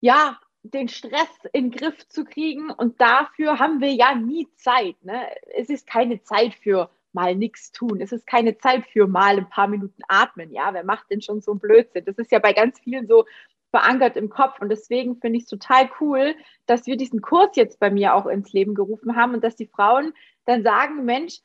[0.00, 2.70] ja, den Stress in den Griff zu kriegen.
[2.70, 4.96] Und dafür haben wir ja nie Zeit.
[5.02, 5.26] Ne?
[5.56, 8.00] Es ist keine Zeit für mal nichts tun.
[8.00, 10.52] Es ist keine Zeit für mal ein paar Minuten atmen.
[10.52, 12.04] Ja, wer macht denn schon so einen Blödsinn?
[12.04, 13.24] Das ist ja bei ganz vielen so
[13.70, 14.60] verankert im Kopf.
[14.60, 16.34] Und deswegen finde ich es total cool,
[16.66, 19.66] dass wir diesen Kurs jetzt bei mir auch ins Leben gerufen haben und dass die
[19.66, 20.12] Frauen
[20.44, 21.40] dann sagen, Mensch,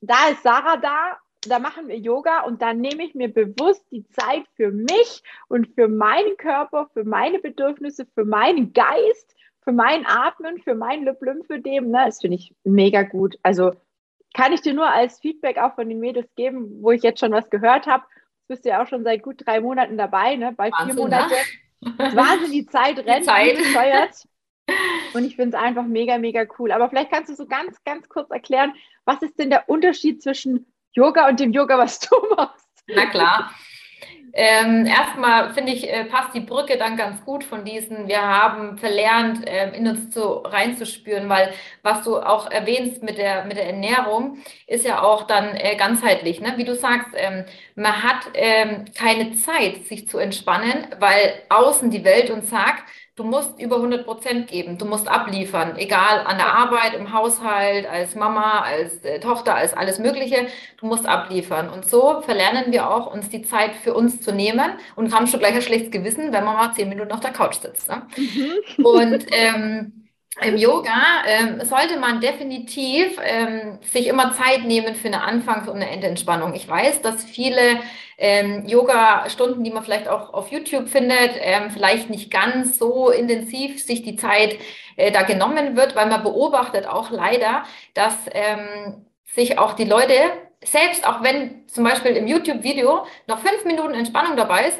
[0.00, 4.06] da ist Sarah da, da machen wir Yoga und dann nehme ich mir bewusst die
[4.08, 10.04] Zeit für mich und für meinen Körper, für meine Bedürfnisse, für meinen Geist, für mein
[10.06, 11.90] Atmen, für mein Lymphödem.
[11.90, 12.04] Ne?
[12.06, 13.38] Das finde ich mega gut.
[13.42, 13.72] Also
[14.34, 17.32] kann ich dir nur als Feedback auch von den Mädels geben, wo ich jetzt schon
[17.32, 18.04] was gehört habe.
[18.46, 20.52] Du bist ja auch schon seit gut drei Monaten dabei, ne?
[20.56, 21.32] bei Wahnsinn, vier Monaten.
[21.80, 21.90] Ne?
[22.16, 24.26] Wahnsinn, die Zeit rennt, die Zeit.
[25.14, 26.70] Und ich finde es einfach mega, mega cool.
[26.70, 28.72] Aber vielleicht kannst du so ganz, ganz kurz erklären,
[29.04, 32.84] was ist denn der Unterschied zwischen Yoga und dem Yoga, was du machst?
[32.88, 33.50] Na klar.
[34.32, 38.78] Ähm, erstmal finde ich, äh, passt die Brücke dann ganz gut von diesen, wir haben
[38.78, 43.66] verlernt, äh, in uns zu, reinzuspüren, weil was du auch erwähnst mit der, mit der
[43.66, 46.40] Ernährung, ist ja auch dann äh, ganzheitlich.
[46.40, 46.52] Ne?
[46.56, 52.04] Wie du sagst, ähm, man hat ähm, keine Zeit, sich zu entspannen, weil außen die
[52.04, 52.84] Welt uns sagt,
[53.20, 57.86] du musst über 100 Prozent geben, du musst abliefern, egal an der Arbeit, im Haushalt,
[57.86, 60.46] als Mama, als äh, Tochter, als alles Mögliche,
[60.78, 61.68] du musst abliefern.
[61.68, 65.40] Und so verlernen wir auch, uns die Zeit für uns zu nehmen und haben schon
[65.40, 67.90] gleich ein schlechtes Gewissen, wenn man mal zehn Minuten auf der Couch sitzt.
[67.90, 68.06] Ne?
[68.16, 68.84] Mhm.
[68.84, 70.00] Und ähm,
[70.40, 75.76] im Yoga ähm, sollte man definitiv ähm, sich immer Zeit nehmen für eine Anfangs- und
[75.76, 76.54] eine Endentspannung.
[76.54, 77.80] Ich weiß, dass viele
[78.20, 83.82] ähm, Yoga-Stunden, die man vielleicht auch auf YouTube findet, ähm, vielleicht nicht ganz so intensiv
[83.82, 84.58] sich die Zeit
[84.96, 90.12] äh, da genommen wird, weil man beobachtet auch leider, dass ähm, sich auch die Leute,
[90.62, 94.78] selbst auch wenn zum Beispiel im YouTube-Video noch fünf Minuten Entspannung dabei ist,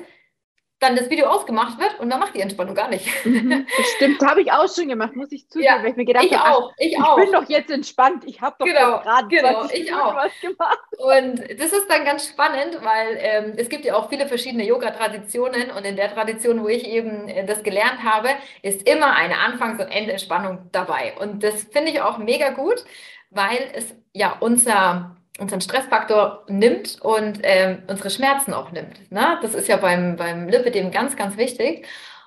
[0.80, 3.06] dann das Video ausgemacht wird und dann macht die Entspannung gar nicht.
[3.26, 3.66] Mhm,
[3.96, 6.56] stimmt, habe ich auch schon gemacht, muss ich zugeben, ja, weil ich mir gedacht habe,
[6.56, 7.16] auch, ich, ich auch.
[7.16, 10.14] bin doch jetzt entspannt, ich habe doch genau, gerade genau, ich auch.
[10.14, 10.78] was gemacht.
[10.96, 15.70] Und das ist dann ganz spannend, weil ähm, es gibt ja auch viele verschiedene Yoga-Traditionen
[15.70, 18.30] und in der Tradition, wo ich eben äh, das gelernt habe,
[18.62, 21.12] ist immer eine Anfangs- und Endentspannung dabei.
[21.20, 22.84] Und das finde ich auch mega gut,
[23.28, 29.10] weil es ja unser unseren Stressfaktor nimmt und ähm, unsere Schmerzen auch nimmt.
[29.10, 29.38] Ne?
[29.42, 31.86] Das ist ja beim, beim Lipidem ganz, ganz wichtig.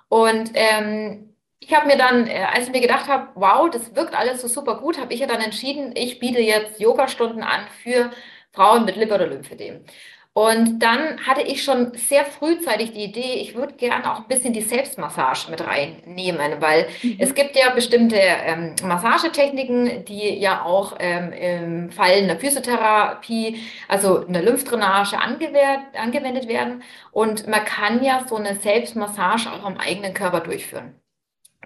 [0.09, 4.15] Und ähm, ich habe mir dann, äh, als ich mir gedacht habe, wow, das wirkt
[4.15, 8.11] alles so super gut, habe ich ja dann entschieden, ich biete jetzt Yoga-Stunden an für
[8.51, 9.85] Frauen mit Lip- oder Lymphedem.
[10.35, 14.51] Und dann hatte ich schon sehr frühzeitig die Idee, ich würde gerne auch ein bisschen
[14.51, 17.17] die Selbstmassage mit reinnehmen, weil mhm.
[17.19, 24.25] es gibt ja bestimmte ähm, Massagetechniken, die ja auch ähm, im Fall einer Physiotherapie, also
[24.25, 26.81] einer Lymphdrainage angewendet werden.
[27.11, 30.95] Und man kann ja so eine Selbstmassage auch am eigenen Körper durchführen.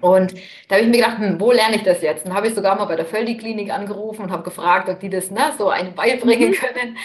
[0.01, 0.33] Und
[0.67, 2.25] da habe ich mir gedacht, hm, wo lerne ich das jetzt?
[2.25, 5.31] Und habe ich sogar mal bei der Völdi-Klinik angerufen und habe gefragt, ob die das
[5.31, 6.53] ne, so einem beibringen mhm.
[6.53, 6.97] können.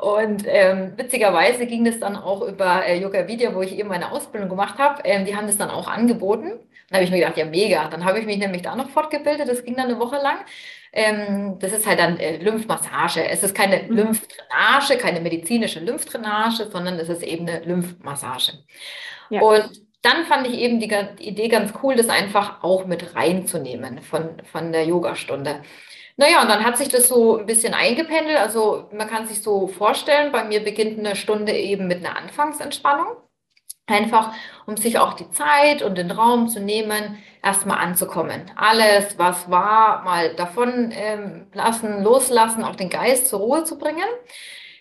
[0.00, 4.10] Und ähm, witzigerweise ging das dann auch über äh, Yoga Video, wo ich eben meine
[4.12, 5.02] Ausbildung gemacht habe.
[5.04, 6.52] Ähm, die haben das dann auch angeboten.
[6.88, 7.86] Dann habe ich mir gedacht, ja, mega.
[7.88, 9.46] Dann habe ich mich nämlich da noch fortgebildet.
[9.46, 10.38] Das ging dann eine Woche lang.
[10.94, 13.28] Ähm, das ist halt dann äh, Lymphmassage.
[13.28, 13.96] Es ist keine mhm.
[13.96, 18.52] Lymphdrainage, keine medizinische Lymphdrainage, sondern es ist eben eine Lymphmassage.
[19.28, 19.42] Ja.
[19.42, 24.00] Und dann fand ich eben die, die, Idee ganz cool, das einfach auch mit reinzunehmen
[24.00, 25.60] von, von der Yogastunde.
[26.16, 28.38] Naja, und dann hat sich das so ein bisschen eingependelt.
[28.38, 33.16] Also man kann sich so vorstellen, bei mir beginnt eine Stunde eben mit einer Anfangsentspannung.
[33.86, 34.34] Einfach,
[34.66, 38.50] um sich auch die Zeit und den Raum zu nehmen, erstmal anzukommen.
[38.56, 44.04] Alles, was war, mal davon ähm, lassen, loslassen, auch den Geist zur Ruhe zu bringen.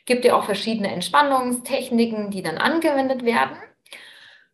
[0.06, 3.58] Gibt ja auch verschiedene Entspannungstechniken, die dann angewendet werden.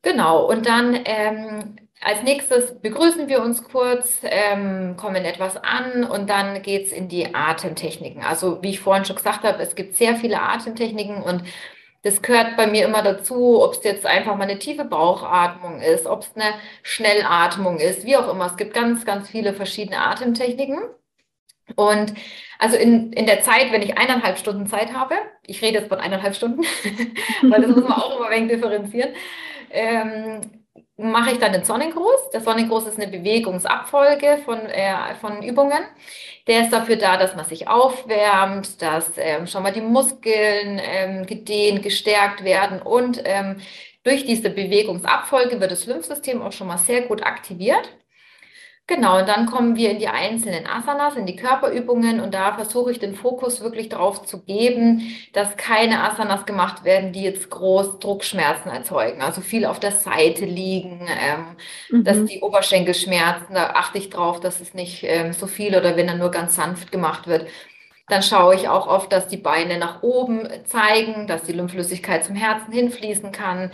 [0.02, 6.30] Genau, und dann ähm, als nächstes begrüßen wir uns kurz, ähm, kommen etwas an und
[6.30, 8.24] dann geht es in die Atemtechniken.
[8.24, 11.42] Also wie ich vorhin schon gesagt habe, es gibt sehr viele Atemtechniken und
[12.04, 16.06] das gehört bei mir immer dazu, ob es jetzt einfach mal eine tiefe Bauchatmung ist,
[16.06, 18.46] ob es eine Schnellatmung ist, wie auch immer.
[18.46, 20.78] Es gibt ganz, ganz viele verschiedene Atemtechniken.
[21.76, 22.14] Und
[22.60, 25.16] also in, in der Zeit, wenn ich eineinhalb Stunden Zeit habe,
[25.48, 26.62] ich rede jetzt von eineinhalb Stunden,
[27.42, 29.10] weil das muss man auch immer ein wenig differenzieren,
[29.72, 30.65] ähm,
[30.98, 32.30] mache ich dann den Sonnengruß.
[32.34, 35.84] Der Sonnengruß ist eine Bewegungsabfolge von, äh, von Übungen.
[36.48, 41.26] Der ist dafür da, dass man sich aufwärmt, dass ähm, schon mal die Muskeln ähm,
[41.26, 43.58] gedehnt, gestärkt werden und ähm,
[44.04, 47.90] durch diese Bewegungsabfolge wird das Lymphsystem auch schon mal sehr gut aktiviert.
[48.88, 52.92] Genau, und dann kommen wir in die einzelnen Asanas, in die Körperübungen und da versuche
[52.92, 55.02] ich den Fokus wirklich darauf zu geben,
[55.34, 60.46] dass keine Asanas gemacht werden, die jetzt groß Druckschmerzen erzeugen, also viel auf der Seite
[60.46, 61.56] liegen, ähm,
[61.90, 62.04] mhm.
[62.04, 65.98] dass die Oberschenkel schmerzen, da achte ich drauf, dass es nicht ähm, so viel oder
[65.98, 67.48] wenn er nur ganz sanft gemacht wird.
[68.08, 72.36] Dann schaue ich auch oft, dass die Beine nach oben zeigen, dass die Lymphflüssigkeit zum
[72.36, 73.72] Herzen hinfließen kann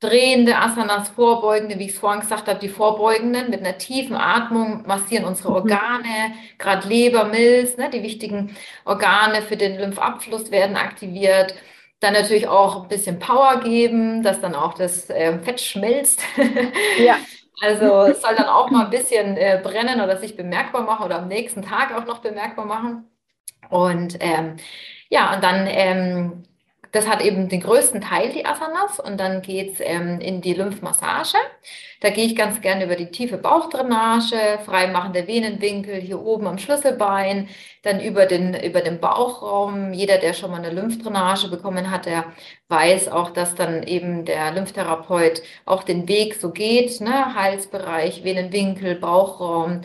[0.00, 4.86] drehende Asanas, vorbeugende, wie ich es vorhin gesagt habe, die vorbeugenden mit einer tiefen Atmung
[4.86, 5.56] massieren unsere mhm.
[5.56, 11.54] Organe, gerade Leber, Milz, ne, die wichtigen Organe für den Lymphabfluss werden aktiviert.
[12.00, 16.22] Dann natürlich auch ein bisschen Power geben, dass dann auch das äh, Fett schmilzt.
[16.98, 17.16] Ja.
[17.62, 21.18] Also es soll dann auch mal ein bisschen äh, brennen oder sich bemerkbar machen oder
[21.18, 23.04] am nächsten Tag auch noch bemerkbar machen.
[23.68, 24.56] Und ähm,
[25.10, 26.42] ja, und dann ähm,
[26.92, 28.98] das hat eben den größten Teil, die Asanas.
[29.00, 31.38] Und dann geht es ähm, in die Lymphmassage.
[32.00, 36.58] Da gehe ich ganz gerne über die tiefe Bauchdrainage, Freimachen der Venenwinkel hier oben am
[36.58, 37.48] Schlüsselbein,
[37.82, 39.92] dann über den, über den Bauchraum.
[39.92, 42.24] Jeder, der schon mal eine Lymphdrainage bekommen hat, der
[42.68, 47.34] weiß auch, dass dann eben der Lymphtherapeut auch den Weg so geht, ne?
[47.34, 49.82] Halsbereich, Venenwinkel, Bauchraum.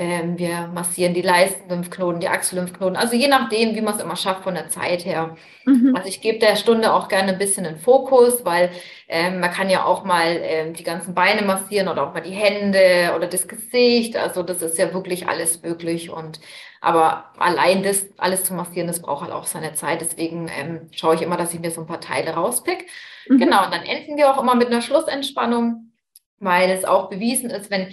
[0.00, 2.94] Ähm, wir massieren die Leistengymphknoten, die Achsellymphknoten.
[2.94, 5.36] Also je nachdem, wie man es immer schafft von der Zeit her.
[5.64, 5.92] Mhm.
[5.96, 8.70] Also ich gebe der Stunde auch gerne ein bisschen den Fokus, weil
[9.08, 12.30] ähm, man kann ja auch mal ähm, die ganzen Beine massieren oder auch mal die
[12.30, 14.16] Hände oder das Gesicht.
[14.16, 16.10] Also das ist ja wirklich alles möglich.
[16.10, 16.38] Und
[16.80, 20.00] aber allein das alles zu massieren, das braucht halt auch seine Zeit.
[20.00, 22.86] Deswegen ähm, schaue ich immer, dass ich mir so ein paar Teile rauspick.
[23.28, 23.38] Mhm.
[23.38, 25.90] Genau, und dann enden wir auch immer mit einer Schlussentspannung,
[26.38, 27.88] weil es auch bewiesen ist, wenn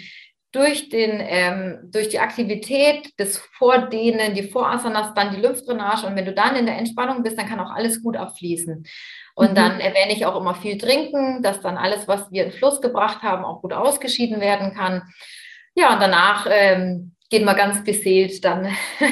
[0.55, 6.07] durch, den, ähm, durch die Aktivität des Vordehnen, die Vorasanas, dann die Lymphdrainage.
[6.07, 8.85] Und wenn du dann in der Entspannung bist, dann kann auch alles gut abfließen.
[9.35, 9.55] Und mhm.
[9.55, 13.21] dann erwähne ich auch immer viel trinken, dass dann alles, was wir in Fluss gebracht
[13.21, 15.03] haben, auch gut ausgeschieden werden kann.
[15.75, 18.69] Ja, und danach ähm, gehen wir ganz beseelt dann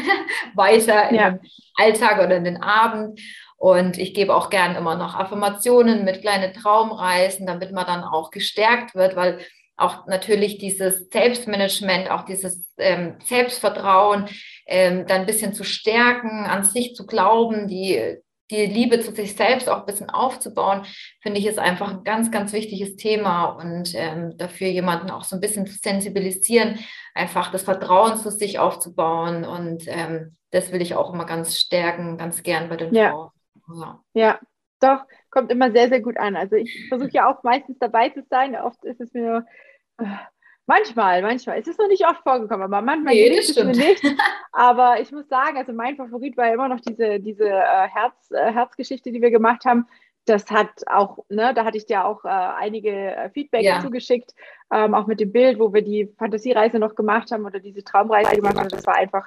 [0.56, 1.32] weiter ja.
[1.32, 1.40] den
[1.76, 3.20] Alltag oder in den Abend.
[3.58, 8.30] Und ich gebe auch gern immer noch Affirmationen mit kleinen Traumreisen, damit man dann auch
[8.30, 9.40] gestärkt wird, weil
[9.84, 14.28] auch natürlich dieses Selbstmanagement, auch dieses ähm, Selbstvertrauen
[14.66, 18.18] ähm, dann ein bisschen zu stärken, an sich zu glauben, die,
[18.50, 20.86] die Liebe zu sich selbst auch ein bisschen aufzubauen,
[21.22, 25.36] finde ich, ist einfach ein ganz, ganz wichtiges Thema und ähm, dafür jemanden auch so
[25.36, 26.80] ein bisschen zu sensibilisieren,
[27.14, 32.18] einfach das Vertrauen zu sich aufzubauen und ähm, das will ich auch immer ganz stärken,
[32.18, 33.12] ganz gern bei den ja.
[33.12, 33.30] Frauen.
[33.76, 34.00] Ja.
[34.14, 34.40] ja,
[34.80, 36.36] doch, kommt immer sehr, sehr gut an.
[36.36, 38.56] Also ich versuche ja auch meistens dabei zu sein.
[38.56, 39.46] Oft ist es mir,
[40.66, 44.04] manchmal, manchmal, es ist noch nicht oft vorgekommen, aber manchmal nee, gelingt es mir nicht.
[44.56, 48.52] Aber ich muss sagen, also mein Favorit war immer noch diese, diese äh, Herz, äh,
[48.52, 49.88] Herzgeschichte, die wir gemacht haben.
[50.26, 53.82] Das hat auch, ne, da hatte ich dir auch äh, einige äh, Feedback ja.
[53.82, 54.34] zugeschickt,
[54.72, 58.36] ähm, auch mit dem Bild, wo wir die Fantasiereise noch gemacht haben oder diese Traumreise
[58.36, 58.70] gemacht haben.
[58.70, 59.26] Das war einfach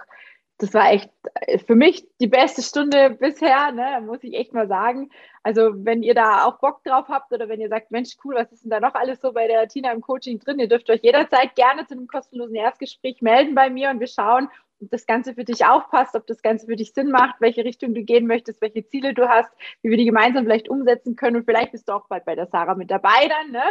[0.58, 4.68] das war echt äh, für mich die beste Stunde bisher, ne, muss ich echt mal
[4.68, 5.10] sagen.
[5.42, 8.50] Also wenn ihr da auch Bock drauf habt oder wenn ihr sagt, Mensch, cool, was
[8.52, 10.58] ist denn da noch alles so bei der Tina im Coaching drin?
[10.58, 14.48] Ihr dürft euch jederzeit gerne zu einem kostenlosen Erstgespräch melden bei mir und wir schauen,
[14.80, 17.94] ob das Ganze für dich aufpasst, ob das Ganze für dich Sinn macht, welche Richtung
[17.94, 19.50] du gehen möchtest, welche Ziele du hast,
[19.82, 22.46] wie wir die gemeinsam vielleicht umsetzen können und vielleicht bist du auch bald bei der
[22.46, 23.62] Sarah mit dabei dann, ne?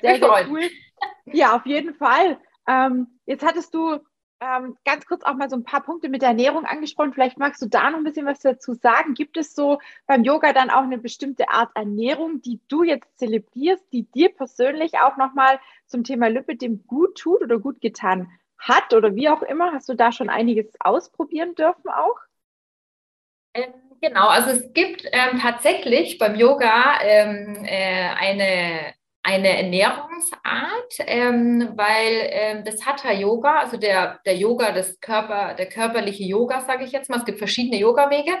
[0.00, 0.68] Sehr, sehr cool.
[1.32, 2.38] Ja, auf jeden Fall.
[2.66, 3.98] Ähm, jetzt hattest du
[4.40, 7.12] ähm, ganz kurz auch mal so ein paar Punkte mit der Ernährung angesprochen.
[7.12, 9.14] Vielleicht magst du da noch ein bisschen was dazu sagen.
[9.14, 13.84] Gibt es so beim Yoga dann auch eine bestimmte Art Ernährung, die du jetzt zelebrierst,
[13.92, 19.14] die dir persönlich auch nochmal zum Thema Lipidem gut tut oder gut getan hat oder
[19.14, 19.72] wie auch immer?
[19.72, 22.18] Hast du da schon einiges ausprobieren dürfen auch?
[23.54, 28.94] Ähm, genau, also es gibt ähm, tatsächlich beim Yoga ähm, äh, eine
[29.28, 35.66] eine Ernährungsart, ähm, weil ähm, das Hatha Yoga, also der, der Yoga, das Körper, der
[35.66, 38.32] körperliche Yoga, sage ich jetzt mal, es gibt verschiedene Yoga-Wege.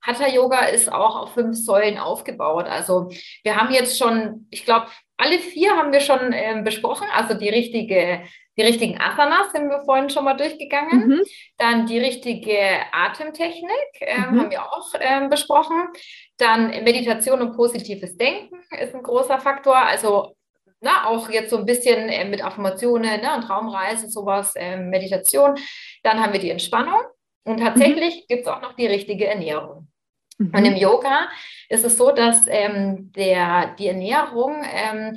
[0.00, 2.66] Hatha Yoga ist auch auf fünf Säulen aufgebaut.
[2.66, 3.10] Also
[3.42, 4.86] wir haben jetzt schon, ich glaube,
[5.20, 7.06] alle vier haben wir schon äh, besprochen.
[7.12, 8.22] Also die richtige,
[8.56, 11.08] die richtigen Asanas sind wir vorhin schon mal durchgegangen.
[11.08, 11.22] Mhm.
[11.58, 12.58] Dann die richtige
[12.92, 14.40] Atemtechnik äh, mhm.
[14.40, 15.88] haben wir auch äh, besprochen.
[16.38, 19.76] Dann Meditation und positives Denken ist ein großer Faktor.
[19.76, 20.34] Also
[20.80, 25.56] na, auch jetzt so ein bisschen äh, mit Affirmationen ne, und Traumreise, sowas, äh, Meditation.
[26.02, 27.02] Dann haben wir die Entspannung.
[27.44, 28.24] Und tatsächlich mhm.
[28.28, 29.89] gibt es auch noch die richtige Ernährung.
[30.40, 30.52] Mhm.
[30.54, 31.28] Und im Yoga
[31.68, 35.16] ist es so, dass ähm, der, die Ernährung ähm,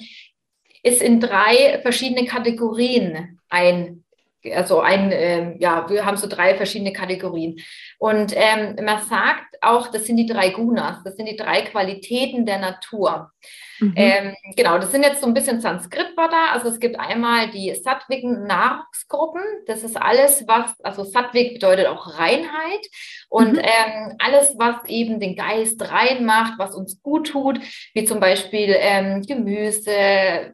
[0.83, 4.02] ist in drei verschiedene Kategorien ein,
[4.51, 7.59] also ein, äh, ja, wir haben so drei verschiedene Kategorien.
[7.97, 12.45] Und ähm, man sagt auch, das sind die drei Gunas, das sind die drei Qualitäten
[12.45, 13.31] der Natur.
[13.79, 13.93] Mhm.
[13.95, 16.51] Ähm, genau, das sind jetzt so ein bisschen Sanskrit-Wörter.
[16.51, 19.41] Also es gibt einmal die sattwigen Nahrungsgruppen.
[19.65, 22.87] Das ist alles, was, also Sattvik bedeutet auch Reinheit.
[23.29, 23.59] Und mhm.
[23.59, 27.59] ähm, alles, was eben den Geist reinmacht, was uns gut tut,
[27.93, 30.53] wie zum Beispiel ähm, Gemüse,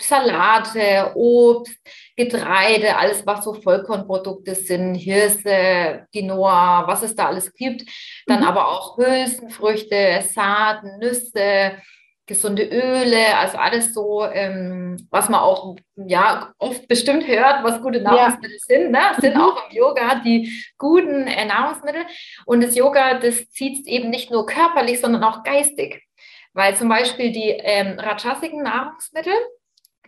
[0.00, 1.78] Salate, Obst,
[2.16, 7.84] Getreide, alles, was so Vollkornprodukte sind, Hirse, Quinoa, was es da alles gibt.
[8.26, 8.46] Dann mhm.
[8.46, 11.72] aber auch Hülsenfrüchte, Saaten, Nüsse,
[12.26, 18.00] gesunde Öle, also alles so, ähm, was man auch ja oft bestimmt hört, was gute
[18.00, 18.66] Nahrungsmittel ja.
[18.66, 19.00] sind, ne?
[19.20, 19.40] sind mhm.
[19.40, 22.04] auch im Yoga die guten äh, Nahrungsmittel.
[22.44, 26.02] Und das Yoga, das zieht eben nicht nur körperlich, sondern auch geistig.
[26.52, 29.34] Weil zum Beispiel die ähm, rajasigen Nahrungsmittel,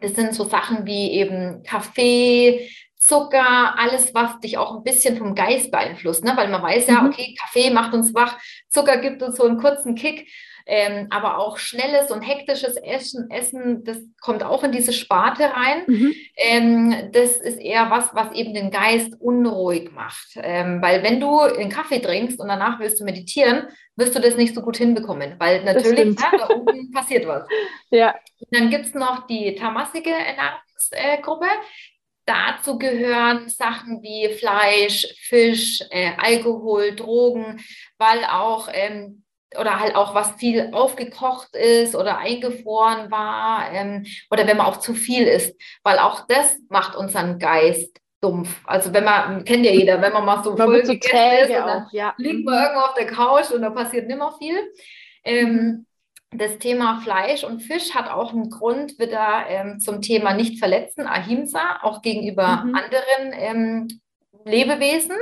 [0.00, 5.34] das sind so Sachen wie eben Kaffee, Zucker, alles, was dich auch ein bisschen vom
[5.34, 6.32] Geist beeinflusst, ne?
[6.36, 7.08] weil man weiß ja, mhm.
[7.08, 8.36] okay, Kaffee macht uns wach,
[8.68, 10.28] Zucker gibt uns so einen kurzen Kick
[10.70, 15.84] ähm, aber auch schnelles und hektisches Essen, Essen, das kommt auch in diese Sparte rein.
[15.86, 16.14] Mhm.
[16.36, 20.36] Ähm, das ist eher was, was eben den Geist unruhig macht.
[20.36, 24.36] Ähm, weil wenn du einen Kaffee trinkst und danach willst du meditieren, wirst du das
[24.36, 27.48] nicht so gut hinbekommen, weil natürlich ja, da oben passiert was.
[27.90, 28.14] Ja.
[28.50, 31.46] dann gibt es noch die tamassige Ernährungsgruppe.
[32.26, 37.58] Dazu gehören Sachen wie Fleisch, Fisch, äh, Alkohol, Drogen,
[37.96, 39.24] weil auch ähm,
[39.58, 44.78] oder halt auch was viel aufgekocht ist oder eingefroren war ähm, oder wenn man auch
[44.78, 48.60] zu viel isst, weil auch das macht unseren Geist dumpf.
[48.64, 51.50] Also wenn man, kennt ja jeder, wenn man mal so man voll so gegessen ist
[51.50, 52.14] und dann auch, ja.
[52.18, 52.62] liegt man mhm.
[52.62, 54.56] irgendwo auf der Couch und da passiert nimmer viel.
[55.24, 55.86] Ähm, mhm.
[56.32, 61.06] das Thema Fleisch und Fisch hat auch einen Grund wieder ähm, zum Thema nicht verletzen,
[61.06, 62.74] Ahimsa, auch gegenüber mhm.
[62.74, 63.88] anderen ähm,
[64.44, 65.16] Lebewesen.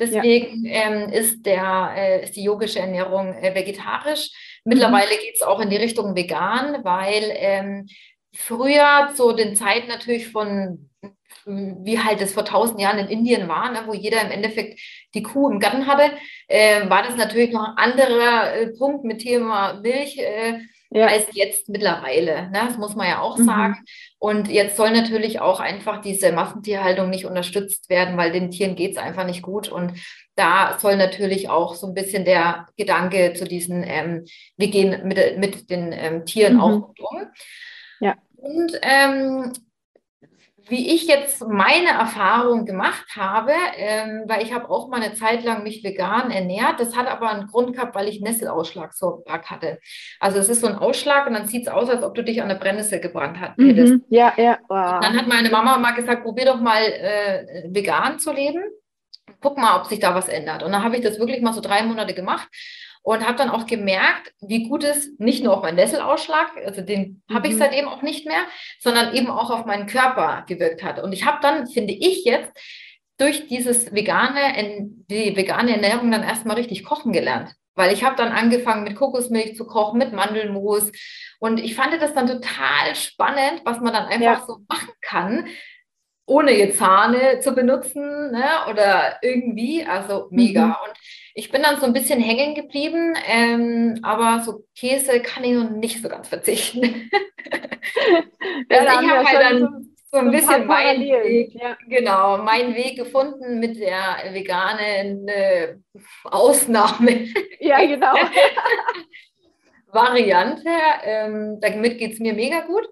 [0.00, 0.82] Deswegen ja.
[0.82, 4.30] ähm, ist, der, äh, ist die yogische Ernährung äh, vegetarisch.
[4.64, 5.20] Mittlerweile mhm.
[5.20, 7.86] geht es auch in die Richtung vegan, weil ähm,
[8.34, 10.90] früher zu den Zeiten natürlich von
[11.46, 14.78] wie halt es vor tausend Jahren in Indien war, ne, wo jeder im Endeffekt
[15.14, 16.12] die Kuh im Garten hatte,
[16.48, 20.18] äh, war das natürlich noch ein anderer äh, Punkt mit Thema Milch.
[20.18, 20.60] Äh,
[20.90, 21.06] ja.
[21.06, 22.50] als jetzt mittlerweile.
[22.50, 22.62] Ne?
[22.66, 23.44] Das muss man ja auch mhm.
[23.44, 23.84] sagen.
[24.20, 28.92] Und jetzt soll natürlich auch einfach diese Massentierhaltung nicht unterstützt werden, weil den Tieren geht
[28.92, 29.70] es einfach nicht gut.
[29.70, 29.94] Und
[30.34, 34.26] da soll natürlich auch so ein bisschen der Gedanke zu diesen, ähm,
[34.58, 36.60] wir gehen mit, mit den ähm, Tieren mhm.
[36.60, 37.26] auch gut um.
[38.00, 38.14] Ja.
[38.36, 39.52] Und ähm,
[40.68, 45.44] wie ich jetzt meine Erfahrung gemacht habe, ähm, weil ich habe auch mal eine Zeit
[45.44, 46.78] lang mich vegan ernährt.
[46.78, 49.78] Das hat aber einen Grund gehabt, weil ich Nesselausschlag so hatte.
[50.18, 52.42] Also es ist so ein Ausschlag und dann sieht es aus, als ob du dich
[52.42, 53.94] an der Brennnessel gebrannt hättest.
[53.94, 54.58] Mhm, ja, ja.
[54.68, 55.00] Wow.
[55.00, 58.62] Dann hat meine Mama mal gesagt, probier doch mal äh, vegan zu leben.
[59.40, 60.62] Guck mal, ob sich da was ändert.
[60.62, 62.48] Und dann habe ich das wirklich mal so drei Monate gemacht
[63.02, 67.22] und habe dann auch gemerkt, wie gut es nicht nur auf meinen Nesselausschlag, also den
[67.28, 67.34] mhm.
[67.34, 67.58] habe ich mhm.
[67.58, 68.42] seitdem auch nicht mehr,
[68.78, 71.02] sondern eben auch auf meinen Körper gewirkt hat.
[71.02, 72.52] Und ich habe dann, finde ich jetzt,
[73.20, 77.54] durch dieses vegane, die vegane Ernährung dann erstmal richtig kochen gelernt.
[77.74, 80.90] Weil ich habe dann angefangen mit Kokosmilch zu kochen, mit Mandelmus.
[81.38, 84.44] Und ich fand das dann total spannend, was man dann einfach ja.
[84.46, 85.46] so machen kann,
[86.26, 88.44] ohne jetzt Sahne zu benutzen ne?
[88.70, 89.84] oder irgendwie.
[89.84, 90.66] Also mega.
[90.66, 90.74] Mhm.
[90.86, 90.98] Und
[91.34, 95.70] ich bin dann so ein bisschen hängen geblieben, ähm, aber so Käse kann ich noch
[95.70, 96.82] nicht so ganz verzichten.
[98.68, 99.68] also ich habe halt dann so,
[100.12, 101.76] so ein bisschen meinen Weg, ja.
[101.88, 105.76] genau, meinen Weg gefunden mit der veganen äh,
[106.24, 107.28] Ausnahme.
[107.60, 108.14] Ja, genau.
[109.92, 110.68] Variante.
[111.04, 112.88] Ähm, damit geht es mir mega gut.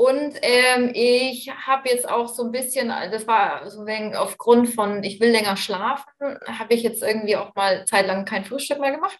[0.00, 5.04] Und ähm, ich habe jetzt auch so ein bisschen, das war so wegen aufgrund von,
[5.04, 9.18] ich will länger schlafen, habe ich jetzt irgendwie auch mal zeitlang kein Frühstück mehr gemacht.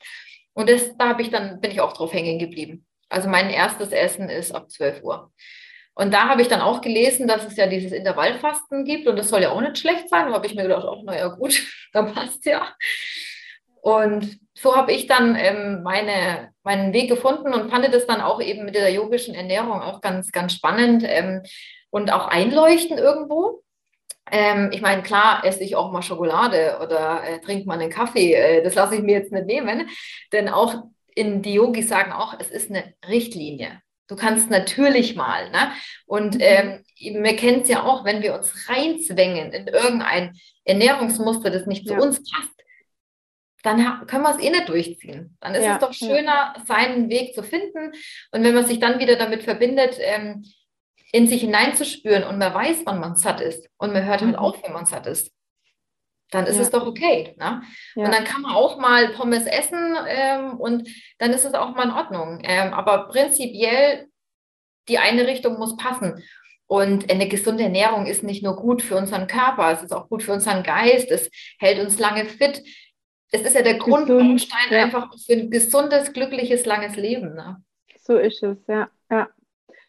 [0.55, 2.87] Und das, da habe ich dann, bin ich auch drauf hängen geblieben.
[3.11, 5.31] Also mein erstes Essen ist ab 12 Uhr.
[5.93, 9.29] Und da habe ich dann auch gelesen, dass es ja dieses Intervallfasten gibt und das
[9.29, 10.29] soll ja auch nicht schlecht sein.
[10.29, 11.61] Da habe ich mir gedacht, oh, naja, gut,
[11.93, 12.75] da passt ja.
[13.83, 18.41] Und so habe ich dann ähm, meine, meinen Weg gefunden und fand das dann auch
[18.41, 21.43] eben mit der yogischen Ernährung auch ganz, ganz spannend ähm,
[21.91, 23.63] und auch einleuchten irgendwo.
[24.31, 28.35] Ähm, ich meine, klar esse ich auch mal Schokolade oder äh, trinke mal einen Kaffee.
[28.35, 29.89] Äh, das lasse ich mir jetzt nicht nehmen,
[30.33, 33.81] denn auch in die Yogis sagen auch, es ist eine Richtlinie.
[34.09, 35.51] Du kannst natürlich mal.
[35.51, 35.73] Ne?
[36.07, 36.41] Und mhm.
[36.41, 41.87] ähm, wir kennen es ja auch, wenn wir uns reinzwängen in irgendein Ernährungsmuster, das nicht
[41.87, 42.01] zu ja.
[42.01, 42.60] uns passt,
[43.63, 45.37] dann können wir es eh nicht durchziehen.
[45.41, 47.93] Dann ist ja, es doch schöner, seinen Weg zu finden.
[48.33, 50.45] Und wenn man sich dann wieder damit verbindet, ähm,
[51.13, 54.37] in sich hineinzuspüren und man weiß, wann man satt ist und man hört halt mhm.
[54.37, 55.33] auf, wenn man satt ist,
[56.31, 56.63] dann ist ja.
[56.63, 57.35] es doch okay.
[57.39, 57.63] Ne?
[57.97, 58.05] Ja.
[58.05, 60.89] Und dann kann man auch mal Pommes essen ähm, und
[61.19, 62.41] dann ist es auch mal in Ordnung.
[62.45, 64.07] Ähm, aber prinzipiell,
[64.89, 66.23] die eine Richtung muss passen.
[66.67, 70.23] Und eine gesunde Ernährung ist nicht nur gut für unseren Körper, es ist auch gut
[70.23, 72.63] für unseren Geist, es hält uns lange fit.
[73.31, 74.85] Es ist ja der Gesund, Grundbaustein ja.
[74.85, 77.35] einfach für ein gesundes, glückliches, langes Leben.
[77.35, 77.63] Ne?
[77.99, 78.89] So ist es, ja.
[79.11, 79.29] ja.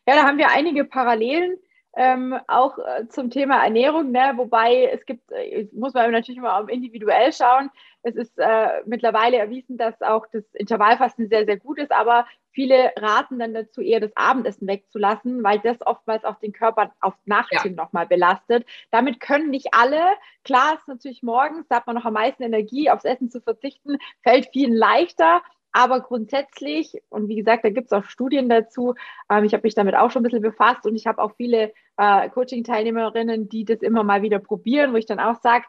[0.07, 1.57] Ja, da haben wir einige Parallelen.
[1.93, 4.31] Ähm, auch äh, zum Thema Ernährung, ne?
[4.37, 7.69] wobei es gibt, äh, muss man natürlich immer individuell schauen.
[8.03, 12.91] Es ist äh, mittlerweile erwiesen, dass auch das Intervallfasten sehr, sehr gut ist, aber viele
[12.97, 17.53] raten dann dazu, eher das Abendessen wegzulassen, weil das oftmals auch den Körper auf Nacht
[17.53, 17.63] ja.
[17.63, 18.65] hin nochmal belastet.
[18.91, 20.01] Damit können nicht alle,
[20.43, 23.97] klar ist natürlich morgens, da hat man noch am meisten Energie, aufs Essen zu verzichten,
[24.23, 25.41] fällt vielen leichter,
[25.73, 28.95] aber grundsätzlich, und wie gesagt, da gibt es auch Studien dazu,
[29.29, 31.73] ähm, ich habe mich damit auch schon ein bisschen befasst und ich habe auch viele
[31.97, 35.65] äh, Coaching-Teilnehmerinnen, die das immer mal wieder probieren, wo ich dann auch sage,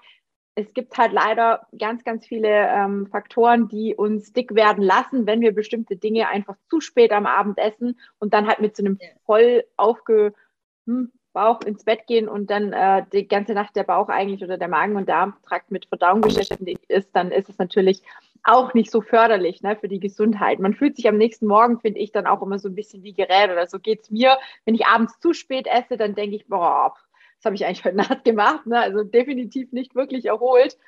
[0.55, 5.41] es gibt halt leider ganz, ganz viele ähm, Faktoren, die uns dick werden lassen, wenn
[5.41, 8.99] wir bestimmte Dinge einfach zu spät am Abend essen und dann halt mit so einem
[9.25, 10.35] voll aufge
[10.87, 14.59] hm, Bauch ins Bett gehen und dann äh, die ganze Nacht der Bauch eigentlich oder
[14.59, 18.03] der Magen- und Darmtrakt mit Verdauung beschäftigt ist, dann ist es natürlich
[18.45, 20.59] auch nicht so förderlich ne, für die Gesundheit.
[20.59, 23.15] Man fühlt sich am nächsten Morgen, finde ich, dann auch immer so ein bisschen wie
[23.15, 24.37] Gerät oder so geht es mir.
[24.67, 26.95] Wenn ich abends zu spät esse, dann denke ich, boah,
[27.43, 28.67] was habe ich eigentlich heute Nacht gemacht?
[28.67, 28.79] Ne?
[28.79, 30.79] Also definitiv nicht wirklich erholt.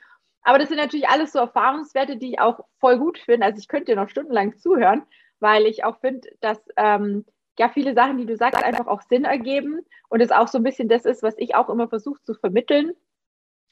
[0.42, 3.46] Aber das sind natürlich alles so Erfahrungswerte, die ich auch voll gut finde.
[3.46, 5.02] Also ich könnte dir noch stundenlang zuhören,
[5.40, 7.24] weil ich auch finde, dass ähm,
[7.58, 10.64] ja viele Sachen, die du sagst, einfach auch Sinn ergeben und es auch so ein
[10.64, 12.92] bisschen das ist, was ich auch immer versuche zu vermitteln.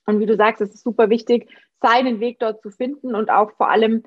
[0.07, 1.49] Und wie du sagst, es ist super wichtig,
[1.81, 4.03] seinen Weg dort zu finden und auch vor allem,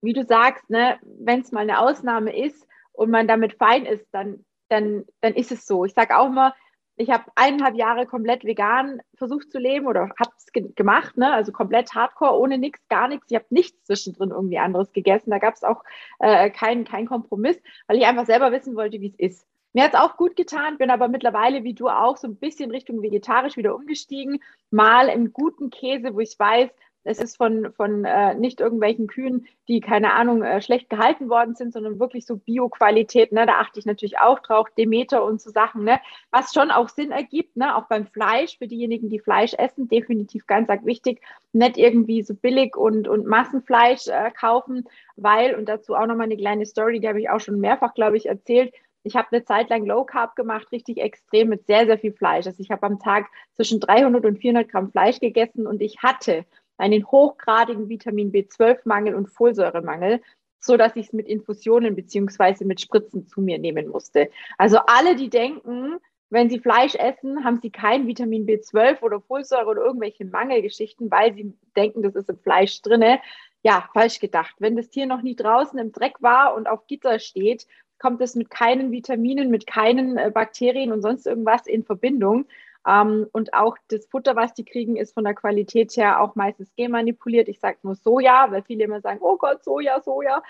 [0.00, 4.06] wie du sagst, ne, wenn es mal eine Ausnahme ist und man damit fein ist,
[4.10, 5.84] dann, dann, dann ist es so.
[5.84, 6.54] Ich sage auch immer,
[6.96, 11.32] ich habe eineinhalb Jahre komplett vegan versucht zu leben oder habe es ge gemacht, ne?
[11.32, 13.26] also komplett hardcore, ohne nichts, gar nichts.
[13.30, 15.30] Ich habe nichts zwischendrin irgendwie anderes gegessen.
[15.30, 15.82] Da gab es auch
[16.18, 19.46] äh, keinen kein Kompromiss, weil ich einfach selber wissen wollte, wie es ist.
[19.74, 22.70] Mir hat es auch gut getan, bin aber mittlerweile, wie du auch, so ein bisschen
[22.70, 24.42] Richtung vegetarisch wieder umgestiegen.
[24.70, 26.70] Mal im guten Käse, wo ich weiß,
[27.06, 31.54] es ist von, von äh, nicht irgendwelchen Kühen, die, keine Ahnung, äh, schlecht gehalten worden
[31.54, 33.32] sind, sondern wirklich so Bio-Qualität.
[33.32, 33.46] Ne?
[33.46, 36.00] Da achte ich natürlich auch drauf, Demeter und so Sachen, ne?
[36.30, 37.76] was schon auch Sinn ergibt, ne?
[37.76, 41.20] auch beim Fleisch, für diejenigen, die Fleisch essen, definitiv ganz arg wichtig,
[41.52, 44.84] nicht irgendwie so billig und, und Massenfleisch äh, kaufen,
[45.14, 48.16] weil, und dazu auch nochmal eine kleine Story, die habe ich auch schon mehrfach, glaube
[48.16, 48.74] ich, erzählt,
[49.06, 52.46] ich habe eine Zeit lang Low Carb gemacht, richtig extrem mit sehr, sehr viel Fleisch.
[52.46, 56.44] Also ich habe am Tag zwischen 300 und 400 Gramm Fleisch gegessen und ich hatte
[56.78, 60.20] einen hochgradigen Vitamin B12-Mangel und Folsäuremangel,
[60.58, 64.30] so dass ich es mit Infusionen beziehungsweise mit Spritzen zu mir nehmen musste.
[64.58, 65.98] Also alle, die denken,
[66.28, 71.34] wenn sie Fleisch essen, haben sie kein Vitamin B12 oder Folsäure oder irgendwelche Mangelgeschichten, weil
[71.34, 73.20] sie denken, das ist im Fleisch drinne.
[73.62, 74.56] Ja, falsch gedacht.
[74.58, 77.66] Wenn das Tier noch nie draußen im Dreck war und auf Gitter steht,
[77.98, 82.46] kommt es mit keinen Vitaminen, mit keinen äh, Bakterien und sonst irgendwas in Verbindung.
[82.86, 86.74] Ähm, und auch das Futter, was die kriegen, ist von der Qualität her auch meistens
[86.76, 87.48] genmanipuliert.
[87.48, 90.42] Ich sage nur Soja, weil viele immer sagen, oh Gott, Soja, Soja.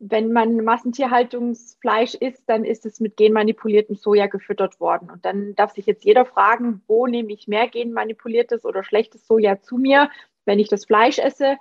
[0.00, 5.10] Wenn man Massentierhaltungsfleisch isst, dann ist es mit genmanipuliertem Soja gefüttert worden.
[5.10, 9.60] Und dann darf sich jetzt jeder fragen, wo nehme ich mehr genmanipuliertes oder schlechtes Soja
[9.60, 10.10] zu mir,
[10.44, 11.56] wenn ich das Fleisch esse,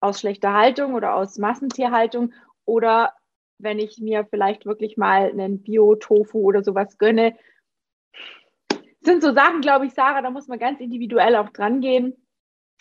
[0.00, 2.32] aus schlechter Haltung oder aus Massentierhaltung
[2.64, 3.12] oder
[3.58, 7.36] wenn ich mir vielleicht wirklich mal einen Bio-Tofu oder sowas gönne,
[9.04, 12.14] sind so Sachen, glaube ich, Sarah, da muss man ganz individuell auch dran gehen.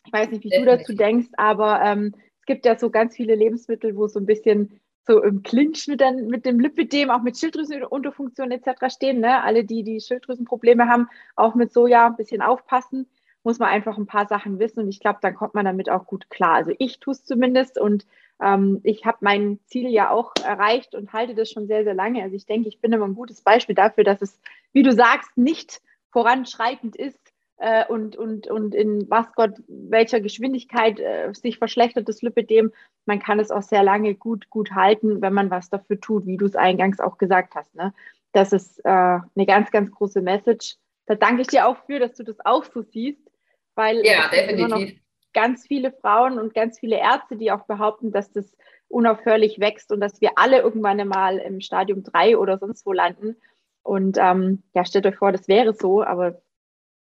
[0.05, 3.35] Ich weiß nicht, wie du dazu denkst, aber ähm, es gibt ja so ganz viele
[3.35, 7.37] Lebensmittel, wo so ein bisschen so im Clinch mit, den, mit dem Lipidem, auch mit
[7.37, 8.93] Schilddrüsenunterfunktion etc.
[8.93, 9.19] stehen.
[9.19, 9.43] Ne?
[9.43, 13.07] Alle, die die Schilddrüsenprobleme haben, auch mit Soja ein bisschen aufpassen,
[13.43, 16.05] muss man einfach ein paar Sachen wissen und ich glaube, dann kommt man damit auch
[16.05, 16.53] gut klar.
[16.53, 18.05] Also ich tue es zumindest und
[18.39, 22.21] ähm, ich habe mein Ziel ja auch erreicht und halte das schon sehr, sehr lange.
[22.21, 24.39] Also ich denke, ich bin immer ein gutes Beispiel dafür, dass es,
[24.73, 25.81] wie du sagst, nicht
[26.11, 27.31] voranschreitend ist,
[27.61, 32.71] äh, und, und, und in was Gott, welcher Geschwindigkeit äh, sich verschlechtert das Lipidem.
[33.05, 36.37] Man kann es auch sehr lange gut, gut halten, wenn man was dafür tut, wie
[36.37, 37.75] du es eingangs auch gesagt hast.
[37.75, 37.93] Ne?
[38.31, 40.77] Das ist äh, eine ganz, ganz große Message.
[41.05, 43.29] Da danke ich dir auch für, dass du das auch so siehst,
[43.75, 44.99] weil ja, definitiv.
[45.31, 48.57] ganz viele Frauen und ganz viele Ärzte, die auch behaupten, dass das
[48.87, 53.35] unaufhörlich wächst und dass wir alle irgendwann einmal im Stadium 3 oder sonst wo landen.
[53.83, 56.41] Und ähm, ja, stellt euch vor, das wäre so, aber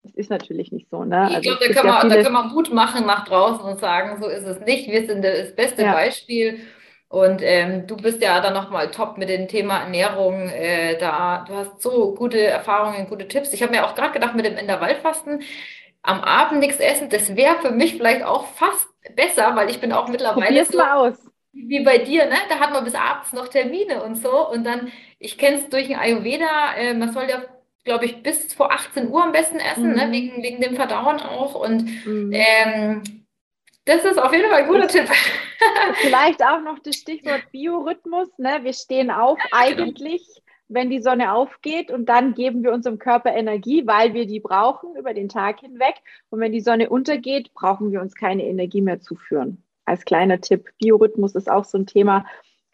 [0.02, 1.04] es ist natürlich nicht so.
[1.04, 1.26] Ne?
[1.30, 3.80] Ich also glaube, da, können ja wir, da können wir Mut machen nach draußen und
[3.80, 4.90] sagen, so ist es nicht.
[4.90, 5.92] Wir sind das beste ja.
[5.92, 6.60] Beispiel.
[7.08, 10.48] Und ähm, du bist ja dann nochmal top mit dem Thema Ernährung.
[10.48, 13.52] Äh, da, du hast so gute Erfahrungen, gute Tipps.
[13.52, 15.42] Ich habe mir auch gerade gedacht, mit dem Intervallfasten
[16.06, 19.92] am Abend nichts essen, das wäre für mich vielleicht auch fast besser, weil ich bin
[19.92, 21.18] auch mittlerweile Probier's so, mal aus.
[21.52, 22.36] wie bei dir, ne?
[22.48, 24.48] Da hat man bis abends noch Termine und so.
[24.48, 27.42] Und dann, ich kenne es durch den Ayurveda, äh, man soll ja
[27.86, 30.04] glaube ich, bis vor 18 Uhr am besten essen, ne?
[30.04, 30.10] mhm.
[30.10, 30.12] ne?
[30.12, 31.54] wegen, wegen dem Verdauen auch.
[31.54, 32.32] Und mhm.
[32.34, 33.02] ähm,
[33.86, 35.08] das ist auf jeden Fall ein guter Tipp.
[35.94, 38.28] Vielleicht auch noch das Stichwort Biorhythmus.
[38.36, 38.58] Ne?
[38.62, 39.48] Wir stehen auf genau.
[39.52, 44.40] eigentlich, wenn die Sonne aufgeht und dann geben wir unserem Körper Energie, weil wir die
[44.40, 45.94] brauchen über den Tag hinweg.
[46.28, 49.62] Und wenn die Sonne untergeht, brauchen wir uns keine Energie mehr zuführen.
[49.84, 52.26] Als kleiner Tipp, Biorhythmus ist auch so ein Thema,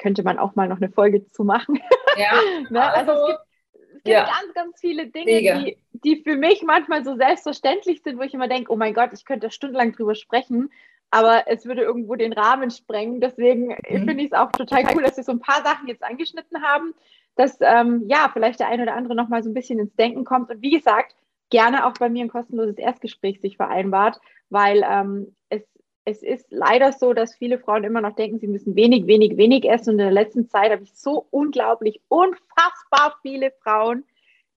[0.02, 1.80] könnte man auch mal noch eine Folge zu machen.
[2.18, 2.32] Ja,
[2.68, 2.92] ne?
[2.92, 3.40] Also es gibt
[3.72, 4.24] es gibt ja.
[4.24, 8.48] ganz, ganz viele Dinge, die, die für mich manchmal so selbstverständlich sind, wo ich immer
[8.48, 10.70] denke, oh mein Gott, ich könnte stundenlang drüber sprechen,
[11.10, 13.22] aber es würde irgendwo den Rahmen sprengen.
[13.22, 14.06] Deswegen mhm.
[14.06, 16.92] finde ich es auch total cool, dass wir so ein paar Sachen jetzt angeschnitten haben,
[17.36, 20.50] dass ähm, ja, vielleicht der eine oder andere nochmal so ein bisschen ins Denken kommt.
[20.50, 21.14] Und wie gesagt,
[21.48, 25.62] gerne auch bei mir ein kostenloses Erstgespräch sich vereinbart, weil ähm, es
[26.04, 29.64] es ist leider so, dass viele Frauen immer noch denken, sie müssen wenig, wenig, wenig
[29.64, 29.90] essen.
[29.90, 34.04] Und in der letzten Zeit habe ich so unglaublich, unfassbar viele Frauen,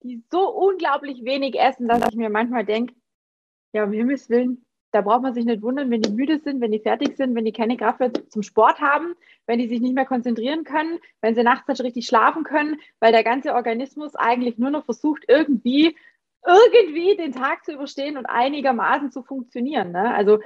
[0.01, 2.95] die so unglaublich wenig essen, dass ich mir manchmal denke,
[3.73, 6.71] ja, um Himmels Willen, da braucht man sich nicht wundern, wenn die müde sind, wenn
[6.71, 9.13] die fertig sind, wenn die keine Kraft mehr zum Sport haben,
[9.45, 13.11] wenn die sich nicht mehr konzentrieren können, wenn sie nachts nicht richtig schlafen können, weil
[13.11, 15.97] der ganze Organismus eigentlich nur noch versucht, irgendwie,
[16.47, 19.91] irgendwie den Tag zu überstehen und einigermaßen zu funktionieren.
[19.91, 20.13] Ne?
[20.13, 20.39] Also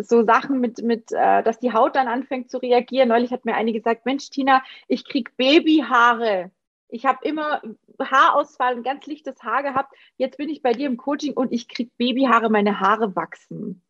[0.00, 3.08] so Sachen mit, mit äh, dass die Haut dann anfängt zu reagieren.
[3.08, 6.50] Neulich hat mir eine gesagt, Mensch, Tina, ich krieg Babyhaare.
[6.88, 7.62] Ich habe immer
[7.98, 9.94] Haarausfall und ganz lichtes Haar gehabt.
[10.16, 13.82] Jetzt bin ich bei dir im Coaching und ich krieg Babyhaare, meine Haare wachsen.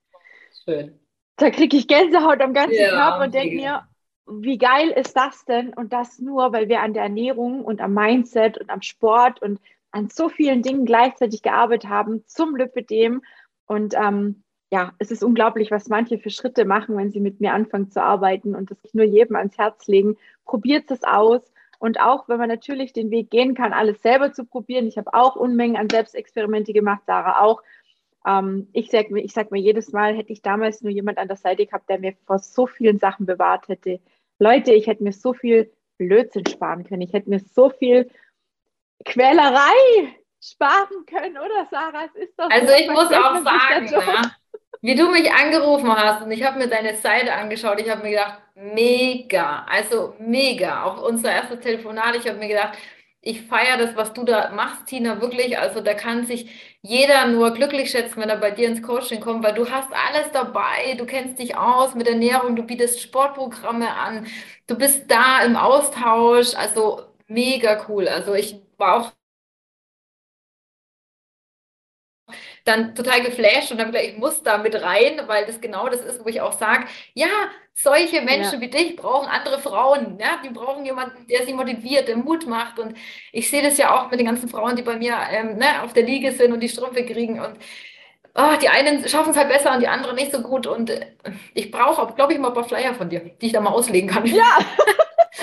[0.64, 0.98] Schön.
[1.36, 3.88] Da kriege ich Gänsehaut am ganzen ja, Körper und denke mir,
[4.26, 5.74] wie geil ist das denn?
[5.74, 9.61] Und das nur, weil wir an der Ernährung und am Mindset und am Sport und
[9.90, 13.22] an so vielen Dingen gleichzeitig gearbeitet haben zum Lipidem.
[13.66, 17.53] Und ähm, ja, es ist unglaublich, was manche für Schritte machen, wenn sie mit mir
[17.53, 20.16] anfangen zu arbeiten und das nur jedem ans Herz legen.
[20.47, 21.43] Probiert es aus.
[21.79, 24.87] Und auch wenn man natürlich den Weg gehen kann, alles selber zu probieren.
[24.87, 27.62] Ich habe auch Unmengen an Selbstexperimente gemacht, Sarah auch.
[28.27, 31.29] Ähm, ich sage mir, ich sag mir jedes Mal, hätte ich damals nur jemand an
[31.29, 34.01] der Seite gehabt, der mir vor so vielen Sachen bewahrt hätte.
[34.39, 37.03] Leute, ich hätte mir so viel Blödsinn sparen können.
[37.03, 38.11] Ich hätte mir so viel
[39.05, 42.07] Quälerei sparen können, oder Sarah?
[42.07, 44.33] Es ist doch also so, ich muss auch sagen,
[44.83, 48.11] wie du mich angerufen hast und ich habe mir deine Seite angeschaut, ich habe mir
[48.11, 50.85] gedacht, mega, also mega.
[50.85, 52.76] Auch unser erstes Telefonat, ich habe mir gedacht,
[53.20, 55.57] ich feiere das, was du da machst, Tina, wirklich.
[55.59, 56.51] Also da kann sich
[56.83, 60.33] jeder nur glücklich schätzen, wenn er bei dir ins Coaching kommt, weil du hast alles
[60.33, 64.26] dabei, du kennst dich aus mit Ernährung, du bietest Sportprogramme an,
[64.66, 68.09] du bist da im Austausch, also mega cool.
[68.09, 69.12] Also ich war auch
[72.64, 76.00] dann total geflasht und dann gesagt, ich muss da mit rein, weil das genau das
[76.00, 76.84] ist, wo ich auch sage,
[77.14, 77.28] ja,
[77.74, 78.60] solche Menschen ja.
[78.60, 82.78] wie dich brauchen andere Frauen, ja, die brauchen jemanden, der sie motiviert, der Mut macht
[82.78, 82.96] und
[83.32, 85.92] ich sehe das ja auch mit den ganzen Frauen, die bei mir ähm, ne, auf
[85.92, 87.56] der Liege sind und die Strümpfe kriegen und
[88.34, 91.06] oh, die einen schaffen es halt besser und die anderen nicht so gut und äh,
[91.54, 94.08] ich brauche, glaube ich, mal ein paar Flyer von dir, die ich da mal auslegen
[94.08, 94.26] kann.
[94.26, 94.58] Ja.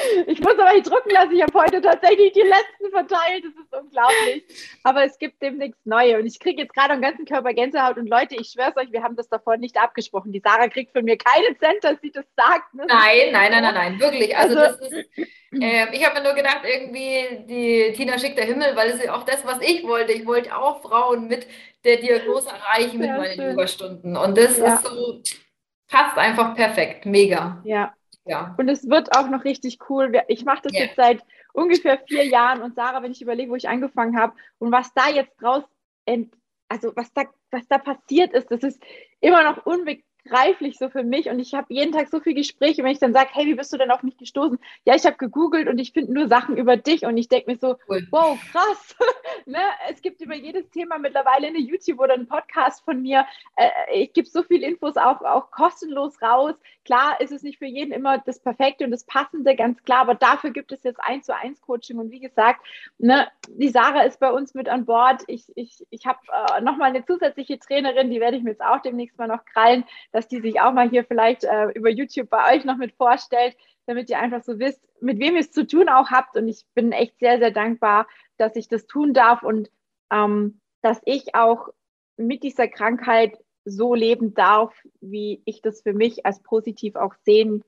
[0.27, 1.31] Ich muss aber nicht drücken lassen.
[1.31, 3.43] Ich habe heute tatsächlich die letzten verteilt.
[3.43, 4.43] Das ist unglaublich.
[4.83, 6.17] Aber es gibt demnächst neue.
[6.19, 7.97] Und ich kriege jetzt gerade am ganzen Körper Gänsehaut.
[7.97, 10.31] Und Leute, ich schwöre es euch, wir haben das davor nicht abgesprochen.
[10.31, 12.73] Die Sarah kriegt von mir keinen Cent, dass sie das sagt.
[12.73, 12.85] Ne?
[12.87, 13.99] Nein, nein, nein, nein, nein.
[13.99, 14.35] Wirklich.
[14.37, 15.09] Also, also das ist.
[15.51, 19.09] Äh, ich habe mir nur gedacht, irgendwie, die Tina schickt der Himmel, weil es ist
[19.09, 20.11] auch das, was ich wollte.
[20.11, 21.47] Ich wollte auch Frauen mit
[21.83, 24.15] der Diagnose erreichen mit meinen Überstunden.
[24.15, 24.75] Und das ja.
[24.75, 25.21] ist so,
[25.87, 27.05] passt einfach perfekt.
[27.05, 27.61] Mega.
[27.63, 27.93] Ja,
[28.25, 28.55] ja.
[28.57, 30.11] Und es wird auch noch richtig cool.
[30.27, 30.83] Ich mache das yeah.
[30.83, 34.71] jetzt seit ungefähr vier Jahren und Sarah, wenn ich überlege, wo ich angefangen habe und
[34.71, 35.63] was da jetzt draus,
[36.05, 36.33] ent,
[36.67, 38.81] also was da, was da passiert ist, das ist
[39.19, 39.65] immer noch
[40.29, 43.13] unbegreiflich so für mich und ich habe jeden Tag so viele Gespräche, wenn ich dann
[43.13, 44.59] sage, hey, wie bist du denn auf mich gestoßen?
[44.85, 47.57] Ja, ich habe gegoogelt und ich finde nur Sachen über dich und ich denke mir
[47.57, 48.07] so, cool.
[48.11, 48.95] wow, krass.
[49.45, 49.59] ne,
[49.89, 53.25] es gibt über jedes Thema mittlerweile eine YouTube oder einen Podcast von mir.
[53.55, 56.55] Äh, ich gebe so viele Infos auch, auch kostenlos raus.
[56.85, 60.15] Klar ist es nicht für jeden immer das Perfekte und das Passende, ganz klar, aber
[60.15, 61.99] dafür gibt es jetzt eins zu eins Coaching.
[61.99, 62.61] Und wie gesagt,
[62.97, 65.23] ne, die Sarah ist bei uns mit an Bord.
[65.27, 66.19] Ich, ich, ich habe
[66.55, 69.83] äh, nochmal eine zusätzliche Trainerin, die werde ich mir jetzt auch demnächst mal noch krallen,
[70.11, 73.55] dass die sich auch mal hier vielleicht äh, über YouTube bei euch noch mit vorstellt
[73.89, 76.37] damit ihr einfach so wisst, mit wem ihr es zu tun auch habt.
[76.37, 78.07] Und ich bin echt sehr, sehr dankbar,
[78.37, 79.71] dass ich das tun darf und
[80.11, 81.69] ähm, dass ich auch
[82.15, 83.35] mit dieser Krankheit
[83.65, 87.63] so leben darf, wie ich das für mich als positiv auch sehen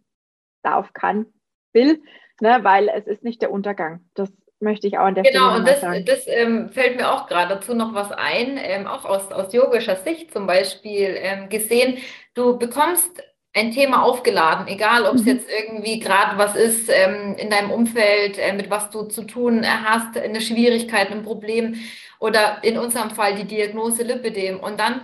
[0.61, 1.25] darf, kann,
[1.73, 2.03] will,
[2.39, 2.59] ne?
[2.61, 4.07] weil es ist nicht der Untergang.
[4.13, 4.31] Das
[4.61, 5.75] möchte ich auch an der genau, Stelle.
[5.79, 9.05] Genau, und das, das ähm, fällt mir auch gerade dazu noch was ein, ähm, auch
[9.05, 11.97] aus, aus yogischer Sicht zum Beispiel ähm, gesehen.
[12.33, 13.21] Du bekommst
[13.53, 15.27] ein Thema aufgeladen, egal ob es mhm.
[15.27, 19.65] jetzt irgendwie gerade was ist ähm, in deinem Umfeld, äh, mit was du zu tun
[19.65, 21.75] hast, eine Schwierigkeit, ein Problem
[22.19, 25.01] oder in unserem Fall die Diagnose Lipidem und dann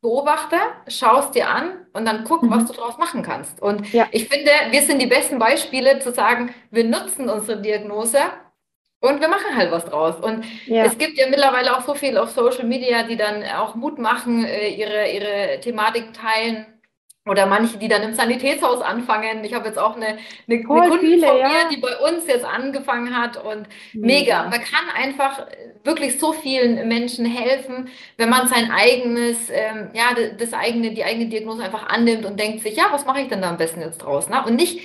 [0.00, 2.50] beobachte, schaust dir an und dann guck, mhm.
[2.50, 3.60] was du daraus machen kannst.
[3.60, 4.06] Und ja.
[4.10, 8.18] ich finde, wir sind die besten Beispiele zu sagen, wir nutzen unsere Diagnose
[9.00, 10.16] und wir machen halt was draus.
[10.20, 10.84] Und ja.
[10.84, 14.44] es gibt ja mittlerweile auch so viel auf Social Media, die dann auch Mut machen,
[14.44, 16.66] äh, ihre, ihre Thematik teilen
[17.28, 19.44] oder manche, die dann im Sanitätshaus anfangen.
[19.44, 20.18] Ich habe jetzt auch eine, eine,
[20.48, 21.68] eine Kundin viele, von mir, ja.
[21.70, 24.44] die bei uns jetzt angefangen hat und mega.
[24.44, 25.46] Man kann einfach
[25.84, 31.26] wirklich so vielen Menschen helfen, wenn man sein eigenes, ähm, ja, das eigene, die eigene
[31.26, 33.98] Diagnose einfach annimmt und denkt sich, ja, was mache ich denn da am besten jetzt
[33.98, 34.28] draus?
[34.28, 34.42] Ne?
[34.44, 34.80] Und nicht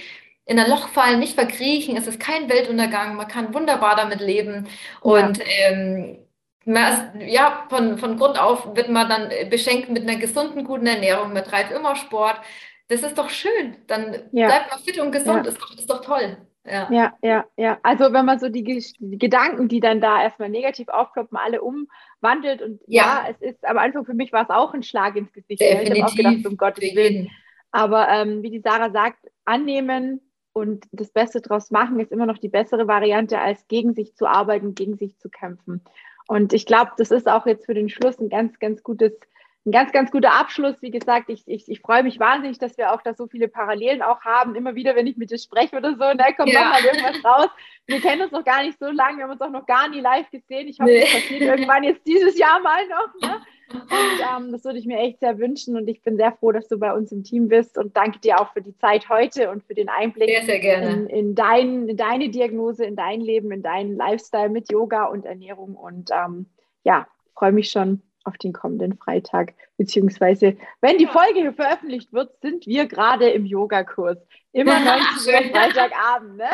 [0.45, 1.95] in ein Loch fallen, nicht verkriechen.
[1.95, 3.15] Es ist kein Weltuntergang.
[3.15, 4.67] Man kann wunderbar damit leben.
[5.01, 5.45] Und ja.
[5.69, 6.17] ähm,
[6.65, 11.43] ja, von, von Grund auf wird man dann beschenkt mit einer gesunden, guten Ernährung, man
[11.43, 12.39] treibt immer Sport.
[12.87, 13.77] Das ist doch schön.
[13.87, 14.47] Dann ja.
[14.47, 15.51] bleibt man fit und gesund, ja.
[15.51, 16.37] ist, doch, ist doch toll.
[16.65, 16.87] Ja.
[16.91, 17.77] ja, ja, ja.
[17.83, 22.61] Also wenn man so die, die, Gedanken, die dann da erstmal negativ aufploppen, alle umwandelt
[22.61, 25.33] und ja, ja es ist am Anfang für mich war es auch ein Schlag ins
[25.33, 25.59] Gesicht.
[25.59, 25.93] Definitiv.
[25.93, 27.29] Ich habe auch gedacht, um Gottes Willen.
[27.71, 30.21] Aber ähm, wie die Sarah sagt, annehmen
[30.53, 34.27] und das Beste draus machen ist immer noch die bessere Variante, als gegen sich zu
[34.27, 35.81] arbeiten, gegen sich zu kämpfen.
[36.27, 39.13] Und ich glaube, das ist auch jetzt für den Schluss ein ganz, ganz gutes,
[39.65, 40.81] ein ganz, ganz guter Abschluss.
[40.81, 44.01] Wie gesagt, ich, ich, ich freue mich wahnsinnig, dass wir auch da so viele Parallelen
[44.01, 44.55] auch haben.
[44.55, 46.65] Immer wieder, wenn ich mit dir spreche oder so, da ne, kommt ja.
[46.65, 47.49] nochmal irgendwas raus.
[47.87, 49.99] Wir kennen uns noch gar nicht so lange, wir haben uns auch noch gar nie
[50.01, 50.67] live gesehen.
[50.67, 51.01] Ich hoffe, nee.
[51.01, 53.27] das passiert irgendwann jetzt dieses Jahr mal noch.
[53.27, 53.41] Ne?
[53.71, 55.75] Und ähm, das würde ich mir echt sehr wünschen.
[55.75, 58.39] Und ich bin sehr froh, dass du bei uns im Team bist und danke dir
[58.39, 61.97] auch für die Zeit heute und für den Einblick sehr, sehr in, in, dein, in
[61.97, 65.75] deine Diagnose, in dein Leben, in deinen Lifestyle mit Yoga und Ernährung.
[65.75, 66.47] Und ähm,
[66.83, 72.39] ja, freue mich schon auf den kommenden Freitag, beziehungsweise wenn die Folge hier veröffentlicht wird,
[72.41, 74.17] sind wir gerade im Yogakurs.
[74.53, 74.79] Immer
[75.25, 76.37] 19 Uhr Freitagabend.
[76.37, 76.49] Ne?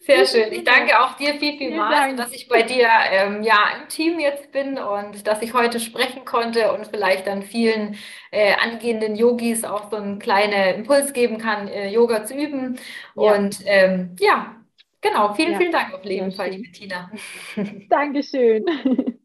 [0.00, 0.52] Sehr schön.
[0.52, 4.20] Ich danke auch dir viel, viel mal, dass ich bei dir ähm, ja, im Team
[4.20, 7.96] jetzt bin und dass ich heute sprechen konnte und vielleicht dann vielen
[8.30, 12.78] äh, angehenden Yogis auch so einen kleinen Impuls geben kann, äh, Yoga zu üben.
[13.16, 13.34] Ja.
[13.34, 14.54] Und ähm, ja,
[15.00, 15.34] genau.
[15.34, 15.58] Vielen, ja.
[15.58, 17.10] vielen Dank auf jeden Fall, Bettina.
[17.88, 18.64] Dankeschön.